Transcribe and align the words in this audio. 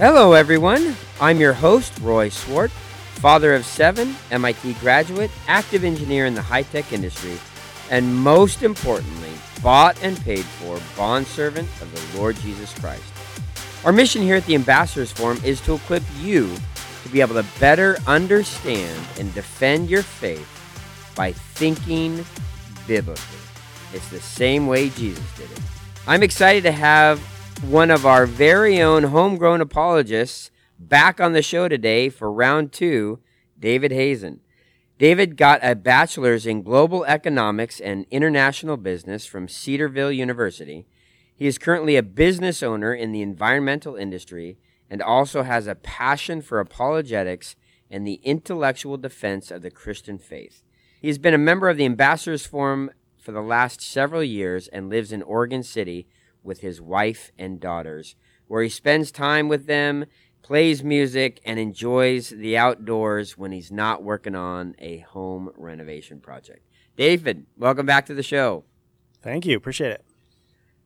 Hello, 0.00 0.32
everyone. 0.32 0.96
I'm 1.20 1.40
your 1.40 1.52
host, 1.52 1.92
Roy 2.00 2.30
Swart, 2.30 2.70
father 2.70 3.54
of 3.54 3.66
seven, 3.66 4.16
MIT 4.30 4.72
graduate, 4.80 5.30
active 5.46 5.84
engineer 5.84 6.24
in 6.24 6.32
the 6.32 6.40
high 6.40 6.62
tech 6.62 6.90
industry, 6.94 7.36
and 7.90 8.16
most 8.16 8.62
importantly, 8.62 9.28
bought 9.62 10.02
and 10.02 10.18
paid 10.22 10.46
for 10.46 10.80
bondservant 10.96 11.68
of 11.82 11.92
the 11.92 12.18
Lord 12.18 12.36
Jesus 12.36 12.72
Christ. 12.78 13.04
Our 13.84 13.92
mission 13.92 14.22
here 14.22 14.36
at 14.36 14.46
the 14.46 14.54
Ambassadors 14.54 15.12
Forum 15.12 15.38
is 15.44 15.60
to 15.66 15.74
equip 15.74 16.02
you 16.18 16.50
to 17.02 17.08
be 17.10 17.20
able 17.20 17.34
to 17.34 17.44
better 17.60 17.98
understand 18.06 19.06
and 19.18 19.34
defend 19.34 19.90
your 19.90 20.02
faith 20.02 20.48
by 21.14 21.32
thinking 21.32 22.24
biblically. 22.86 23.38
It's 23.92 24.08
the 24.08 24.20
same 24.20 24.66
way 24.66 24.88
Jesus 24.88 25.30
did 25.36 25.50
it. 25.50 25.60
I'm 26.06 26.22
excited 26.22 26.62
to 26.62 26.72
have 26.72 27.20
one 27.68 27.90
of 27.90 28.06
our 28.06 28.24
very 28.24 28.80
own 28.80 29.04
homegrown 29.04 29.60
apologists 29.60 30.50
back 30.78 31.20
on 31.20 31.34
the 31.34 31.42
show 31.42 31.68
today 31.68 32.08
for 32.08 32.32
round 32.32 32.72
two, 32.72 33.20
David 33.58 33.92
Hazen. 33.92 34.40
David 34.98 35.36
got 35.36 35.60
a 35.62 35.74
bachelor's 35.74 36.46
in 36.46 36.62
global 36.62 37.04
economics 37.04 37.78
and 37.78 38.06
international 38.10 38.78
business 38.78 39.26
from 39.26 39.46
Cedarville 39.46 40.10
University. 40.10 40.86
He 41.36 41.46
is 41.46 41.58
currently 41.58 41.96
a 41.96 42.02
business 42.02 42.62
owner 42.62 42.94
in 42.94 43.12
the 43.12 43.22
environmental 43.22 43.94
industry 43.94 44.56
and 44.88 45.02
also 45.02 45.42
has 45.42 45.66
a 45.66 45.74
passion 45.74 46.40
for 46.40 46.60
apologetics 46.60 47.56
and 47.90 48.06
the 48.06 48.20
intellectual 48.22 48.96
defense 48.96 49.50
of 49.50 49.60
the 49.60 49.70
Christian 49.70 50.18
faith. 50.18 50.62
He 51.00 51.08
has 51.08 51.18
been 51.18 51.34
a 51.34 51.38
member 51.38 51.68
of 51.68 51.76
the 51.76 51.84
Ambassadors 51.84 52.46
Forum 52.46 52.90
for 53.18 53.32
the 53.32 53.42
last 53.42 53.82
several 53.82 54.24
years 54.24 54.66
and 54.68 54.88
lives 54.88 55.12
in 55.12 55.22
Oregon 55.22 55.62
City 55.62 56.06
with 56.42 56.60
his 56.60 56.80
wife 56.80 57.32
and 57.38 57.60
daughters, 57.60 58.16
where 58.46 58.62
he 58.62 58.68
spends 58.68 59.10
time 59.10 59.48
with 59.48 59.66
them, 59.66 60.06
plays 60.42 60.82
music, 60.82 61.40
and 61.44 61.58
enjoys 61.58 62.30
the 62.30 62.56
outdoors 62.56 63.38
when 63.38 63.52
he's 63.52 63.70
not 63.70 64.02
working 64.02 64.34
on 64.34 64.74
a 64.78 64.98
home 64.98 65.50
renovation 65.56 66.20
project. 66.20 66.66
David, 66.96 67.46
welcome 67.56 67.86
back 67.86 68.06
to 68.06 68.14
the 68.14 68.22
show. 68.22 68.64
Thank 69.22 69.46
you. 69.46 69.56
Appreciate 69.56 69.92
it. 69.92 70.04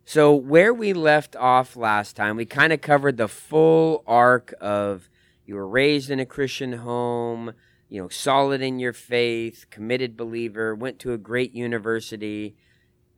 So, 0.05 0.35
where 0.35 0.75
we 0.75 0.93
left 0.93 1.35
off 1.35 1.77
last 1.77 2.15
time, 2.15 2.37
we 2.37 2.45
kind 2.45 2.73
of 2.73 2.83
covered 2.83 3.17
the 3.17 3.29
full 3.29 4.05
arc 4.07 4.53
of 4.61 5.09
you 5.47 5.55
were 5.55 5.67
raised 5.67 6.11
in 6.11 6.21
a 6.21 6.27
Christian 6.27 6.75
home, 6.75 7.53
you 7.89 8.03
know, 8.03 8.09
solid 8.09 8.61
in 8.61 8.79
your 8.79 8.93
faith, 8.93 9.67
committed 9.71 10.17
believer, 10.17 10.75
went 10.75 10.99
to 11.01 11.13
a 11.13 11.19
great 11.19 11.55
university, 11.55 12.55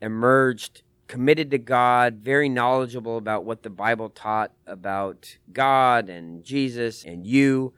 emerged 0.01 0.83
committed 1.09 1.51
to 1.53 1.59
God, 1.59 2.17
very 2.17 2.49
knowledgeable 2.49 3.17
about 3.17 3.45
what 3.45 3.63
the 3.63 3.71
Bible 3.71 4.09
taught 4.09 4.53
about 4.67 5.37
God 5.53 6.09
and 6.09 6.45
Jesus 6.45 7.05
and 7.05 7.27
you. 7.27 7.73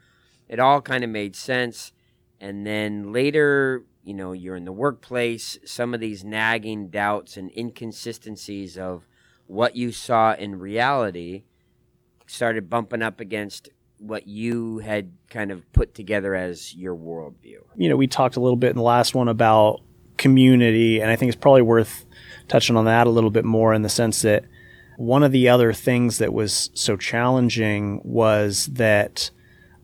It 0.48 0.58
all 0.58 0.80
kind 0.80 1.04
of 1.04 1.10
made 1.10 1.36
sense. 1.36 1.92
And 2.40 2.66
then 2.66 3.12
later, 3.12 3.84
you 4.02 4.14
know, 4.14 4.32
you're 4.32 4.56
in 4.56 4.64
the 4.64 4.72
workplace, 4.72 5.58
some 5.64 5.92
of 5.92 6.00
these 6.00 6.24
nagging 6.24 6.88
doubts 6.88 7.36
and 7.36 7.50
inconsistencies 7.56 8.78
of 8.78 9.06
what 9.46 9.76
you 9.76 9.92
saw 9.92 10.34
in 10.34 10.58
reality 10.58 11.44
started 12.26 12.70
bumping 12.70 13.02
up 13.02 13.20
against 13.20 13.68
what 13.98 14.26
you 14.26 14.78
had 14.78 15.12
kind 15.28 15.50
of 15.50 15.70
put 15.72 15.94
together 15.94 16.34
as 16.34 16.74
your 16.74 16.94
worldview. 16.94 17.58
You 17.76 17.88
know, 17.88 17.96
we 17.96 18.06
talked 18.06 18.36
a 18.36 18.40
little 18.40 18.56
bit 18.56 18.70
in 18.70 18.76
the 18.76 18.82
last 18.82 19.14
one 19.14 19.28
about 19.28 19.80
community, 20.16 21.00
and 21.00 21.10
I 21.10 21.16
think 21.16 21.32
it's 21.32 21.40
probably 21.40 21.62
worth 21.62 22.06
touching 22.48 22.76
on 22.76 22.84
that 22.86 23.06
a 23.06 23.10
little 23.10 23.30
bit 23.30 23.44
more 23.44 23.72
in 23.74 23.82
the 23.82 23.88
sense 23.88 24.22
that 24.22 24.44
one 24.96 25.22
of 25.22 25.30
the 25.30 25.48
other 25.48 25.72
things 25.72 26.18
that 26.18 26.32
was 26.32 26.70
so 26.74 26.96
challenging 26.96 28.00
was 28.02 28.66
that 28.66 29.30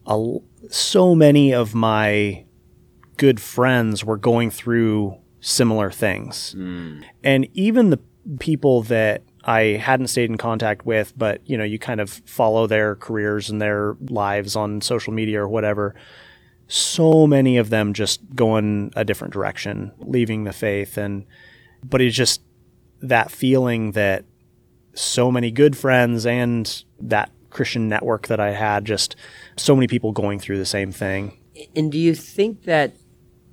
a, 0.06 0.36
so 0.70 1.14
many 1.14 1.52
of 1.52 1.74
my 1.74 2.44
good 3.16 3.40
friends 3.40 4.04
were 4.04 4.16
going 4.16 4.50
through 4.50 5.16
similar 5.40 5.90
things. 5.90 6.54
Mm. 6.58 7.04
And 7.22 7.48
even 7.54 7.90
the 7.90 8.00
people 8.40 8.82
that 8.84 9.22
I 9.44 9.60
hadn't 9.80 10.08
stayed 10.08 10.30
in 10.30 10.38
contact 10.38 10.86
with, 10.86 11.12
but 11.16 11.48
you 11.48 11.56
know, 11.56 11.64
you 11.64 11.78
kind 11.78 12.00
of 12.00 12.10
follow 12.10 12.66
their 12.66 12.96
careers 12.96 13.50
and 13.50 13.60
their 13.60 13.96
lives 14.08 14.56
on 14.56 14.80
social 14.80 15.12
media 15.12 15.42
or 15.42 15.48
whatever. 15.48 15.94
So 16.66 17.26
many 17.26 17.58
of 17.58 17.70
them 17.70 17.92
just 17.92 18.20
going 18.34 18.92
a 18.96 19.04
different 19.04 19.34
direction, 19.34 19.92
leaving 19.98 20.44
the 20.44 20.52
faith 20.52 20.96
and 20.96 21.26
but 21.84 22.00
it's 22.00 22.16
just 22.16 22.40
that 23.08 23.30
feeling 23.30 23.92
that 23.92 24.24
so 24.94 25.30
many 25.30 25.50
good 25.50 25.76
friends 25.76 26.24
and 26.26 26.84
that 27.00 27.30
Christian 27.50 27.88
network 27.88 28.26
that 28.26 28.40
I 28.40 28.50
had, 28.50 28.84
just 28.84 29.16
so 29.56 29.74
many 29.74 29.86
people 29.86 30.12
going 30.12 30.38
through 30.38 30.58
the 30.58 30.66
same 30.66 30.92
thing. 30.92 31.38
And 31.74 31.90
do 31.90 31.98
you 31.98 32.14
think 32.14 32.64
that 32.64 32.96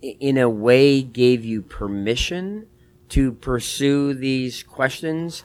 in 0.01 0.37
a 0.37 0.49
way 0.49 1.01
gave 1.01 1.45
you 1.45 1.61
permission 1.61 2.67
to 3.09 3.31
pursue 3.31 4.13
these 4.13 4.63
questions? 4.63 5.43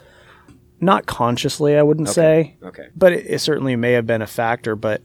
Not 0.81 1.07
consciously, 1.07 1.77
I 1.77 1.83
wouldn't 1.83 2.09
okay. 2.09 2.15
say. 2.15 2.57
Okay. 2.63 2.89
But 2.95 3.13
it, 3.13 3.27
it, 3.27 3.39
certainly 3.41 3.77
may 3.77 3.93
have 3.93 4.07
been 4.07 4.23
a 4.23 4.27
factor. 4.27 4.77
But 4.77 5.03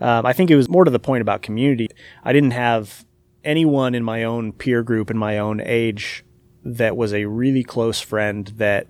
um, 0.00 0.26
I 0.26 0.32
think 0.32 0.50
it 0.50 0.56
was 0.56 0.68
more 0.68 0.84
to 0.84 0.90
the 0.90 0.98
point 0.98 1.22
about 1.22 1.42
community. 1.42 1.88
I 2.24 2.32
didn't 2.32 2.52
have 2.52 3.04
anyone 3.44 3.94
in 3.94 4.04
my 4.04 4.24
own 4.24 4.52
peer 4.52 4.82
group 4.82 5.10
in 5.10 5.16
my 5.16 5.38
own 5.38 5.60
age 5.60 6.24
that 6.64 6.96
was 6.96 7.12
a 7.12 7.24
really 7.24 7.64
close 7.64 8.00
friend 8.00 8.46
that 8.56 8.86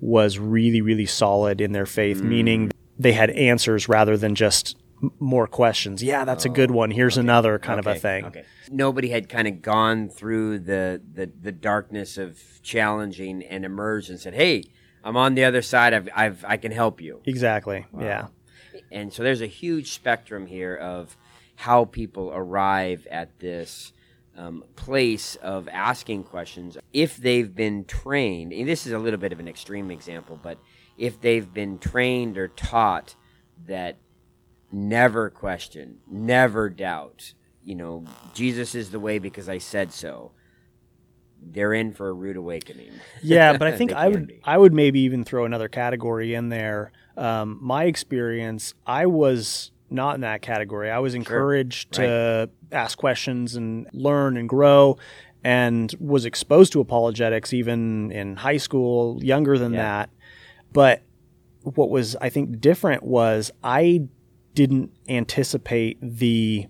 was 0.00 0.38
really, 0.38 0.80
really 0.80 1.06
solid 1.06 1.60
in 1.60 1.72
their 1.72 1.86
faith, 1.86 2.18
mm. 2.18 2.24
meaning 2.24 2.72
they 2.98 3.12
had 3.12 3.30
answers 3.30 3.88
rather 3.88 4.16
than 4.16 4.34
just 4.34 4.76
more 5.18 5.46
questions. 5.46 6.02
Yeah, 6.02 6.24
that's 6.24 6.46
oh, 6.46 6.50
a 6.50 6.54
good 6.54 6.70
one. 6.70 6.90
Here's 6.90 7.18
okay. 7.18 7.24
another 7.24 7.58
kind 7.58 7.80
okay. 7.80 7.90
of 7.90 7.96
a 7.96 8.00
thing. 8.00 8.24
Okay. 8.26 8.44
Nobody 8.70 9.08
had 9.08 9.28
kind 9.28 9.48
of 9.48 9.62
gone 9.62 10.08
through 10.08 10.60
the, 10.60 11.00
the, 11.12 11.30
the 11.40 11.52
darkness 11.52 12.18
of 12.18 12.40
challenging 12.62 13.42
and 13.42 13.64
emerged 13.64 14.10
and 14.10 14.18
said, 14.20 14.34
"Hey, 14.34 14.64
I'm 15.04 15.16
on 15.16 15.34
the 15.34 15.44
other 15.44 15.62
side. 15.62 15.92
I've, 15.92 16.08
I've 16.14 16.44
I 16.46 16.56
can 16.56 16.72
help 16.72 17.00
you." 17.00 17.20
Exactly. 17.24 17.86
Wow. 17.92 18.02
Yeah. 18.02 18.26
And 18.90 19.12
so 19.12 19.22
there's 19.22 19.40
a 19.40 19.46
huge 19.46 19.92
spectrum 19.92 20.46
here 20.46 20.74
of 20.74 21.16
how 21.56 21.84
people 21.84 22.30
arrive 22.34 23.06
at 23.10 23.38
this 23.38 23.92
um, 24.36 24.64
place 24.76 25.36
of 25.36 25.68
asking 25.68 26.24
questions 26.24 26.78
if 26.92 27.16
they've 27.16 27.54
been 27.54 27.84
trained. 27.84 28.52
And 28.52 28.68
this 28.68 28.86
is 28.86 28.92
a 28.92 28.98
little 28.98 29.18
bit 29.18 29.32
of 29.32 29.40
an 29.40 29.48
extreme 29.48 29.90
example, 29.90 30.38
but 30.42 30.58
if 30.96 31.20
they've 31.20 31.52
been 31.52 31.78
trained 31.78 32.38
or 32.38 32.48
taught 32.48 33.14
that 33.66 33.98
never 34.70 35.30
question, 35.30 35.98
never 36.10 36.70
doubt, 36.70 37.34
you 37.64 37.74
know, 37.74 38.04
Jesus 38.34 38.74
is 38.74 38.90
the 38.90 39.00
way 39.00 39.18
because 39.18 39.48
I 39.48 39.58
said 39.58 39.92
so. 39.92 40.32
They're 41.44 41.74
in 41.74 41.92
for 41.92 42.08
a 42.08 42.12
rude 42.12 42.36
awakening. 42.36 42.92
Yeah, 43.22 43.56
but 43.56 43.68
I 43.68 43.76
think 43.76 43.92
I 43.92 44.08
would 44.08 44.26
be. 44.28 44.40
I 44.44 44.56
would 44.56 44.72
maybe 44.72 45.00
even 45.00 45.24
throw 45.24 45.44
another 45.44 45.68
category 45.68 46.34
in 46.34 46.48
there. 46.48 46.92
Um, 47.16 47.58
my 47.60 47.84
experience, 47.84 48.74
I 48.86 49.06
was 49.06 49.70
not 49.92 50.14
in 50.14 50.22
that 50.22 50.42
category. 50.42 50.90
I 50.90 50.98
was 50.98 51.14
encouraged 51.14 51.94
sure. 51.94 52.06
to 52.06 52.50
ask 52.70 52.98
questions 52.98 53.54
and 53.56 53.86
learn 53.92 54.36
and 54.36 54.48
grow 54.48 54.98
and 55.44 55.94
was 55.98 56.24
exposed 56.24 56.72
to 56.72 56.80
apologetics 56.80 57.52
even 57.52 58.10
in 58.12 58.36
high 58.36 58.56
school, 58.56 59.22
younger 59.22 59.58
than 59.58 59.74
yeah. 59.74 59.82
that. 59.82 60.10
But 60.72 61.02
what 61.62 61.90
was, 61.90 62.16
I 62.16 62.28
think, 62.28 62.60
different 62.60 63.02
was 63.02 63.50
I 63.62 64.08
didn't 64.54 64.92
anticipate 65.08 65.98
the 66.00 66.66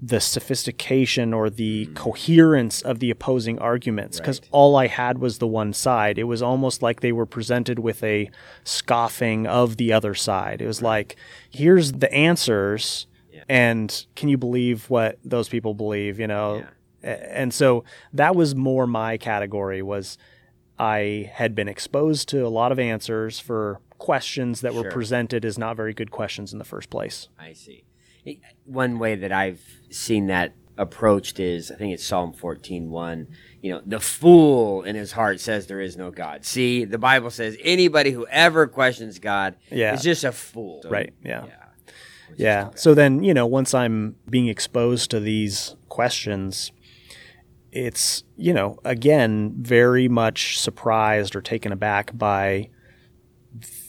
the 0.00 0.20
sophistication 0.20 1.34
or 1.34 1.50
the 1.50 1.86
mm. 1.86 1.94
coherence 1.96 2.82
of 2.82 3.00
the 3.00 3.10
opposing 3.10 3.58
arguments 3.58 4.18
because 4.18 4.40
right. 4.40 4.48
all 4.52 4.76
I 4.76 4.86
had 4.86 5.18
was 5.18 5.38
the 5.38 5.46
one 5.46 5.72
side. 5.72 6.18
It 6.18 6.24
was 6.24 6.40
almost 6.40 6.82
like 6.82 7.00
they 7.00 7.10
were 7.10 7.26
presented 7.26 7.80
with 7.80 8.02
a 8.04 8.30
scoffing 8.62 9.46
of 9.46 9.76
the 9.76 9.92
other 9.92 10.14
side. 10.14 10.62
It 10.62 10.66
was 10.66 10.82
like, 10.82 11.16
here's 11.50 11.92
the 11.92 12.12
answers, 12.12 13.08
yeah. 13.32 13.42
and 13.48 14.06
can 14.14 14.28
you 14.28 14.38
believe 14.38 14.88
what 14.88 15.18
those 15.24 15.48
people 15.48 15.74
believe? 15.74 16.20
You 16.20 16.28
know, 16.28 16.64
yeah. 17.02 17.08
and 17.10 17.52
so 17.52 17.82
that 18.12 18.36
was 18.36 18.54
more 18.54 18.86
my 18.86 19.16
category. 19.16 19.82
Was 19.82 20.16
I 20.78 21.28
had 21.34 21.56
been 21.56 21.68
exposed 21.68 22.28
to 22.28 22.46
a 22.46 22.48
lot 22.48 22.70
of 22.70 22.78
answers 22.78 23.40
for 23.40 23.80
questions 23.98 24.60
that 24.60 24.72
sure. 24.72 24.84
were 24.84 24.90
presented 24.90 25.44
as 25.44 25.58
not 25.58 25.76
very 25.76 25.92
good 25.92 26.12
questions 26.12 26.52
in 26.52 26.60
the 26.60 26.64
first 26.64 26.88
place. 26.88 27.28
I 27.36 27.52
see. 27.52 27.82
One 28.64 28.98
way 28.98 29.16
that 29.16 29.32
I've 29.32 29.60
seen 29.90 30.26
that 30.26 30.54
approached 30.78 31.40
is 31.40 31.70
I 31.70 31.74
think 31.74 31.92
it's 31.92 32.06
Psalm 32.06 32.32
14:1. 32.32 33.26
You 33.60 33.72
know, 33.72 33.82
the 33.84 34.00
fool 34.00 34.84
in 34.84 34.94
his 34.94 35.12
heart 35.12 35.40
says 35.40 35.66
there 35.66 35.80
is 35.80 35.96
no 35.96 36.10
God. 36.10 36.44
See, 36.44 36.84
the 36.84 36.98
Bible 36.98 37.30
says 37.30 37.56
anybody 37.62 38.12
who 38.12 38.26
ever 38.28 38.66
questions 38.66 39.18
God 39.18 39.56
yeah. 39.70 39.94
is 39.94 40.02
just 40.02 40.24
a 40.24 40.32
fool. 40.32 40.80
So, 40.82 40.90
right. 40.90 41.12
Yeah. 41.24 41.46
Yeah. 41.46 41.54
yeah. 42.36 42.70
So 42.76 42.94
then, 42.94 43.22
you 43.24 43.34
know, 43.34 43.46
once 43.46 43.74
I'm 43.74 44.14
being 44.30 44.46
exposed 44.46 45.10
to 45.10 45.20
these 45.20 45.74
questions, 45.88 46.70
it's, 47.72 48.22
you 48.36 48.54
know, 48.54 48.78
again, 48.84 49.54
very 49.58 50.08
much 50.08 50.60
surprised 50.60 51.34
or 51.34 51.42
taken 51.42 51.72
aback 51.72 52.16
by 52.16 52.70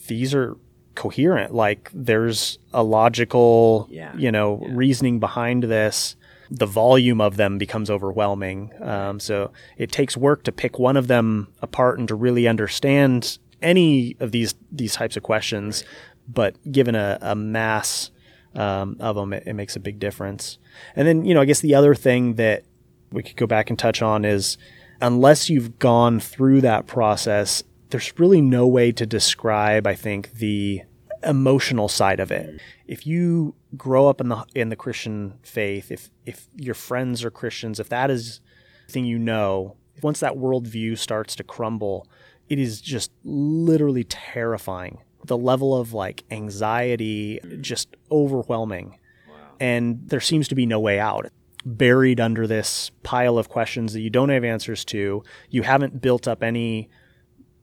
these 0.08 0.34
are 0.34 0.56
coherent. 1.00 1.54
Like 1.54 1.90
there's 1.94 2.58
a 2.74 2.82
logical, 2.82 3.88
yeah. 3.90 4.14
you 4.14 4.30
know, 4.30 4.60
yeah. 4.60 4.68
reasoning 4.74 5.18
behind 5.18 5.62
this. 5.62 6.14
The 6.50 6.66
volume 6.66 7.22
of 7.22 7.38
them 7.38 7.56
becomes 7.56 7.88
overwhelming. 7.88 8.70
Um, 8.82 9.18
so 9.18 9.50
it 9.78 9.90
takes 9.90 10.14
work 10.14 10.42
to 10.42 10.52
pick 10.52 10.78
one 10.78 10.98
of 10.98 11.06
them 11.06 11.48
apart 11.62 11.98
and 11.98 12.06
to 12.08 12.14
really 12.14 12.46
understand 12.46 13.38
any 13.62 14.14
of 14.20 14.30
these 14.32 14.54
these 14.70 14.94
types 14.94 15.16
of 15.16 15.22
questions. 15.22 15.84
But 16.28 16.56
given 16.70 16.94
a, 16.94 17.16
a 17.22 17.34
mass 17.34 18.10
um, 18.54 18.98
of 19.00 19.16
them, 19.16 19.32
it, 19.32 19.44
it 19.46 19.54
makes 19.54 19.76
a 19.76 19.80
big 19.80 19.98
difference. 19.98 20.58
And 20.94 21.08
then, 21.08 21.24
you 21.24 21.32
know, 21.32 21.40
I 21.40 21.46
guess 21.46 21.60
the 21.60 21.74
other 21.74 21.94
thing 21.94 22.34
that 22.34 22.64
we 23.10 23.22
could 23.22 23.36
go 23.36 23.46
back 23.46 23.70
and 23.70 23.78
touch 23.78 24.02
on 24.02 24.26
is 24.26 24.58
unless 25.00 25.48
you've 25.48 25.78
gone 25.78 26.20
through 26.20 26.60
that 26.60 26.86
process, 26.86 27.62
there's 27.88 28.12
really 28.18 28.42
no 28.42 28.66
way 28.66 28.92
to 28.92 29.06
describe, 29.06 29.86
I 29.86 29.94
think, 29.94 30.32
the 30.34 30.82
emotional 31.24 31.88
side 31.88 32.20
of 32.20 32.30
it. 32.30 32.60
If 32.86 33.06
you 33.06 33.54
grow 33.76 34.08
up 34.08 34.20
in 34.20 34.28
the 34.28 34.44
in 34.54 34.68
the 34.68 34.76
Christian 34.76 35.34
faith, 35.42 35.90
if 35.90 36.10
if 36.26 36.46
your 36.56 36.74
friends 36.74 37.24
are 37.24 37.30
Christians, 37.30 37.80
if 37.80 37.88
that 37.88 38.10
is 38.10 38.40
the 38.86 38.92
thing 38.92 39.04
you 39.04 39.18
know, 39.18 39.76
once 40.02 40.20
that 40.20 40.34
worldview 40.34 40.98
starts 40.98 41.36
to 41.36 41.44
crumble, 41.44 42.06
it 42.48 42.58
is 42.58 42.80
just 42.80 43.10
literally 43.24 44.04
terrifying. 44.04 44.98
The 45.24 45.36
level 45.36 45.76
of 45.78 45.92
like 45.92 46.24
anxiety 46.30 47.40
just 47.60 47.96
overwhelming. 48.10 48.98
Wow. 49.28 49.34
And 49.60 50.08
there 50.08 50.20
seems 50.20 50.48
to 50.48 50.54
be 50.54 50.66
no 50.66 50.80
way 50.80 50.98
out 50.98 51.30
buried 51.64 52.20
under 52.20 52.46
this 52.46 52.90
pile 53.02 53.36
of 53.38 53.48
questions 53.48 53.92
that 53.92 54.00
you 54.00 54.10
don't 54.10 54.30
have 54.30 54.44
answers 54.44 54.84
to. 54.86 55.22
You 55.50 55.62
haven't 55.62 56.00
built 56.00 56.26
up 56.26 56.42
any 56.42 56.88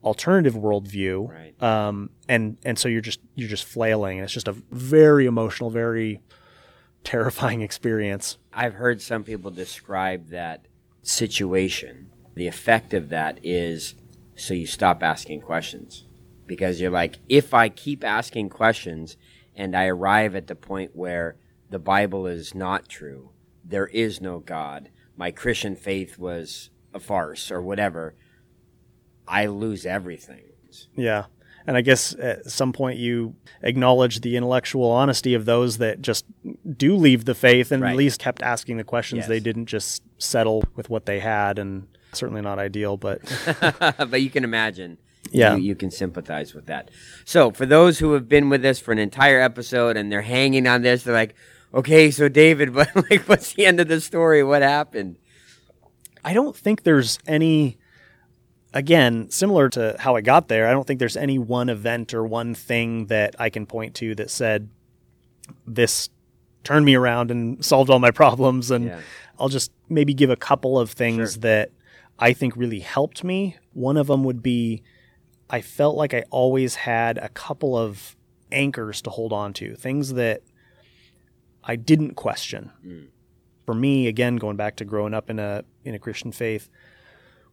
alternative 0.07 0.55
worldview, 0.55 1.29
right. 1.29 1.63
um, 1.63 2.09
and 2.27 2.57
and 2.63 2.79
so 2.79 2.87
you're 2.89 3.01
just 3.01 3.19
you're 3.35 3.49
just 3.49 3.65
flailing. 3.65 4.17
And 4.17 4.25
it's 4.25 4.33
just 4.33 4.47
a 4.47 4.55
very 4.71 5.25
emotional, 5.25 5.69
very 5.69 6.21
terrifying 7.03 7.61
experience. 7.69 8.37
I've 8.53 8.73
heard 8.75 9.01
some 9.01 9.23
people 9.23 9.51
describe 9.51 10.29
that 10.29 10.65
situation. 11.03 12.11
The 12.33 12.47
effect 12.47 12.93
of 12.93 13.09
that 13.09 13.39
is 13.43 13.95
so 14.35 14.53
you 14.53 14.67
stop 14.67 15.03
asking 15.03 15.41
questions 15.41 16.05
because 16.45 16.79
you're 16.79 16.91
like, 16.91 17.17
if 17.27 17.53
I 17.53 17.69
keep 17.69 18.03
asking 18.03 18.49
questions 18.49 19.17
and 19.55 19.75
I 19.75 19.85
arrive 19.87 20.35
at 20.35 20.47
the 20.47 20.55
point 20.55 20.95
where 20.95 21.37
the 21.69 21.79
Bible 21.79 22.27
is 22.27 22.55
not 22.55 22.87
true 22.87 23.31
there 23.67 23.87
is 23.87 24.21
no 24.21 24.39
God, 24.39 24.89
my 25.15 25.31
Christian 25.31 25.75
faith 25.75 26.17
was 26.17 26.69
a 26.93 26.99
farce 26.99 27.51
or 27.51 27.61
whatever, 27.61 28.15
I 29.27 29.47
lose 29.47 29.85
everything. 29.85 30.41
Yeah. 30.95 31.25
And 31.65 31.75
I 31.75 31.81
guess 31.81 32.15
at 32.15 32.49
some 32.49 32.71
point 32.71 32.97
you 32.97 33.35
acknowledge 33.61 34.21
the 34.21 34.37
intellectual 34.37 34.89
honesty 34.89 35.33
of 35.33 35.43
those 35.43 35.79
that 35.79 36.01
just 36.01 36.25
do 36.77 36.95
leave 36.95 37.25
the 37.25 37.35
faith 37.35 37.73
and 37.73 37.83
right. 37.83 37.91
at 37.91 37.97
least 37.97 38.21
kept 38.21 38.41
asking 38.41 38.77
the 38.77 38.85
questions. 38.85 39.21
Yes. 39.21 39.27
They 39.27 39.41
didn't 39.41 39.65
just 39.65 40.01
settle 40.17 40.63
with 40.75 40.89
what 40.89 41.05
they 41.05 41.19
had, 41.19 41.59
and 41.59 41.87
certainly 42.13 42.41
not 42.41 42.57
ideal, 42.57 42.95
but 42.95 43.21
but 43.97 44.21
you 44.21 44.29
can 44.29 44.45
imagine. 44.45 44.97
Yeah, 45.29 45.55
you, 45.55 45.63
you, 45.63 45.75
can 45.75 45.91
sympathize 45.91 46.53
with 46.53 46.67
that. 46.67 46.89
So 47.25 47.51
for 47.51 47.65
those 47.65 47.99
who 47.99 48.13
have 48.13 48.29
been 48.29 48.47
with 48.47 48.63
us 48.63 48.79
for 48.79 48.93
an 48.93 48.97
entire 48.97 49.41
episode 49.41 49.97
and 49.97 50.09
they're 50.09 50.21
hanging 50.21 50.67
on 50.67 50.83
this, 50.83 51.03
they're 51.03 51.13
like, 51.13 51.35
okay, 51.73 52.11
so 52.11 52.29
David, 52.29 52.73
but 52.73 52.95
like, 52.95 53.23
what's 53.23 53.53
the 53.53 53.65
end 53.65 53.81
of 53.81 53.89
the 53.89 53.99
story? 53.99 54.41
What 54.41 54.61
happened? 54.61 55.17
I 56.23 56.33
don't 56.33 56.55
think 56.55 56.83
there's 56.83 57.19
any. 57.27 57.77
Again, 58.73 59.29
similar 59.29 59.69
to 59.69 59.95
how 59.99 60.15
I 60.15 60.21
got 60.21 60.49
there, 60.49 60.67
I 60.67 60.71
don't 60.71 60.85
think 60.85 60.99
there's 60.99 61.17
any 61.17 61.39
one 61.39 61.69
event 61.69 62.13
or 62.13 62.25
one 62.25 62.53
thing 62.53 63.07
that 63.07 63.35
I 63.39 63.49
can 63.49 63.65
point 63.65 63.95
to 63.95 64.13
that 64.15 64.29
said 64.29 64.69
this 65.65 66.09
turned 66.63 66.85
me 66.85 66.95
around 66.95 67.31
and 67.31 67.63
solved 67.63 67.89
all 67.89 67.99
my 67.99 68.11
problems. 68.11 68.69
And 68.71 68.85
yeah. 68.85 68.99
I'll 69.39 69.49
just 69.49 69.71
maybe 69.89 70.13
give 70.13 70.29
a 70.29 70.35
couple 70.35 70.77
of 70.77 70.91
things 70.91 71.33
sure. 71.33 71.41
that 71.41 71.71
I 72.19 72.33
think 72.33 72.55
really 72.57 72.81
helped 72.81 73.23
me. 73.23 73.55
One 73.73 73.95
of 73.97 74.07
them 74.07 74.23
would 74.23 74.43
be 74.43 74.83
I 75.49 75.61
felt 75.61 75.95
like 75.95 76.13
I 76.13 76.23
always 76.29 76.75
had 76.75 77.17
a 77.17 77.29
couple 77.29 77.77
of 77.77 78.15
anchors 78.51 79.01
to 79.03 79.09
hold 79.09 79.31
on 79.31 79.53
to, 79.53 79.75
things 79.75 80.13
that 80.13 80.41
I 81.63 81.75
didn't 81.75 82.15
question. 82.15 82.71
Mm. 82.85 83.07
For 83.65 83.73
me, 83.73 84.07
again, 84.07 84.37
going 84.37 84.57
back 84.57 84.77
to 84.77 84.85
growing 84.85 85.13
up 85.13 85.29
in 85.29 85.39
a 85.39 85.63
in 85.83 85.93
a 85.93 85.99
Christian 85.99 86.31
faith, 86.31 86.69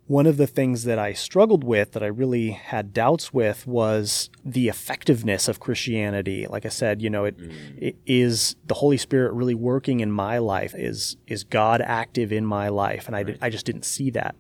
one 0.06 0.27
of 0.27 0.37
the 0.37 0.47
things 0.47 0.85
that 0.85 0.99
I 0.99 1.15
struggled 1.15 1.65
with, 1.65 1.93
that 1.93 2.03
I 2.03 2.09
really 2.09 2.51
had 2.51 2.93
doubts 2.93 3.33
with, 3.33 3.67
was 3.67 4.29
the 4.45 4.69
effectiveness 4.69 5.49
of 5.49 5.61
Christianity. 5.61 6.47
Like 6.47 6.67
I 6.67 6.69
said, 6.69 7.01
you 7.01 7.09
know, 7.09 7.25
it, 7.25 7.39
mm. 7.39 7.79
it 7.79 7.97
is 8.06 8.56
the 8.67 8.75
Holy 8.75 8.99
Spirit 8.99 9.33
really 9.33 9.55
working 9.55 10.01
in 10.01 10.11
my 10.12 10.39
life? 10.39 10.75
Is 10.77 11.17
is 11.27 11.45
God 11.45 11.81
active 11.81 12.33
in 12.33 12.45
my 12.45 12.69
life? 12.69 13.06
And 13.06 13.17
I 13.17 13.23
right. 13.23 13.39
I 13.41 13.49
just 13.49 13.65
didn't 13.65 13.85
see 13.85 14.11
that. 14.11 14.37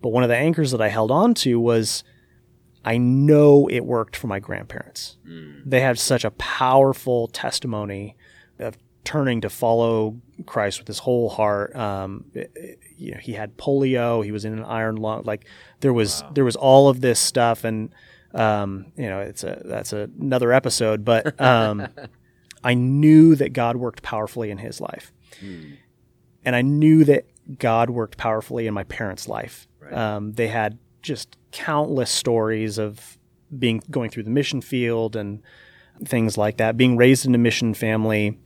But 0.00 0.08
one 0.08 0.22
of 0.22 0.30
the 0.30 0.36
anchors 0.36 0.70
that 0.70 0.80
I 0.80 0.88
held 0.88 1.10
on 1.10 1.34
to 1.34 1.60
was. 1.60 2.04
I 2.84 2.98
know 2.98 3.68
it 3.68 3.84
worked 3.84 4.16
for 4.16 4.26
my 4.26 4.40
grandparents. 4.40 5.16
Mm. 5.24 5.62
They 5.64 5.78
had 5.78 6.00
such 6.00 6.24
a 6.24 6.32
powerful 6.32 7.28
testimony 7.28 8.16
of 8.58 8.76
turning 9.04 9.40
to 9.42 9.48
follow 9.48 10.20
Christ 10.46 10.80
with 10.80 10.88
his 10.88 10.98
whole 10.98 11.28
heart. 11.28 11.76
Um, 11.76 12.24
you 12.96 13.12
know, 13.12 13.18
he 13.18 13.32
had 13.32 13.56
polio. 13.56 14.24
He 14.24 14.32
was 14.32 14.44
in 14.44 14.52
an 14.52 14.64
iron 14.64 14.96
lung. 14.96 15.22
Like 15.24 15.46
there 15.80 15.92
was 15.92 16.22
wow. 16.22 16.30
there 16.34 16.44
was 16.44 16.56
all 16.56 16.88
of 16.88 17.00
this 17.00 17.18
stuff, 17.18 17.64
and 17.64 17.94
um, 18.34 18.86
you 18.96 19.08
know, 19.08 19.20
it's 19.20 19.44
a 19.44 19.62
that's 19.64 19.92
a, 19.92 20.08
another 20.20 20.52
episode. 20.52 21.04
But 21.04 21.40
um, 21.40 21.88
I 22.64 22.74
knew 22.74 23.34
that 23.36 23.52
God 23.52 23.76
worked 23.76 24.02
powerfully 24.02 24.50
in 24.50 24.58
his 24.58 24.80
life, 24.80 25.12
hmm. 25.40 25.72
and 26.44 26.56
I 26.56 26.62
knew 26.62 27.04
that 27.04 27.26
God 27.58 27.90
worked 27.90 28.16
powerfully 28.16 28.66
in 28.66 28.74
my 28.74 28.84
parents' 28.84 29.28
life. 29.28 29.66
Right. 29.80 29.92
Um, 29.92 30.32
they 30.32 30.48
had 30.48 30.78
just 31.02 31.36
countless 31.50 32.10
stories 32.10 32.78
of 32.78 33.18
being 33.58 33.82
going 33.90 34.10
through 34.10 34.22
the 34.22 34.30
mission 34.30 34.60
field 34.60 35.16
and 35.16 35.42
things 36.04 36.38
like 36.38 36.56
that. 36.58 36.76
Being 36.76 36.96
raised 36.96 37.26
in 37.26 37.34
a 37.34 37.38
mission 37.38 37.74
family 37.74 38.38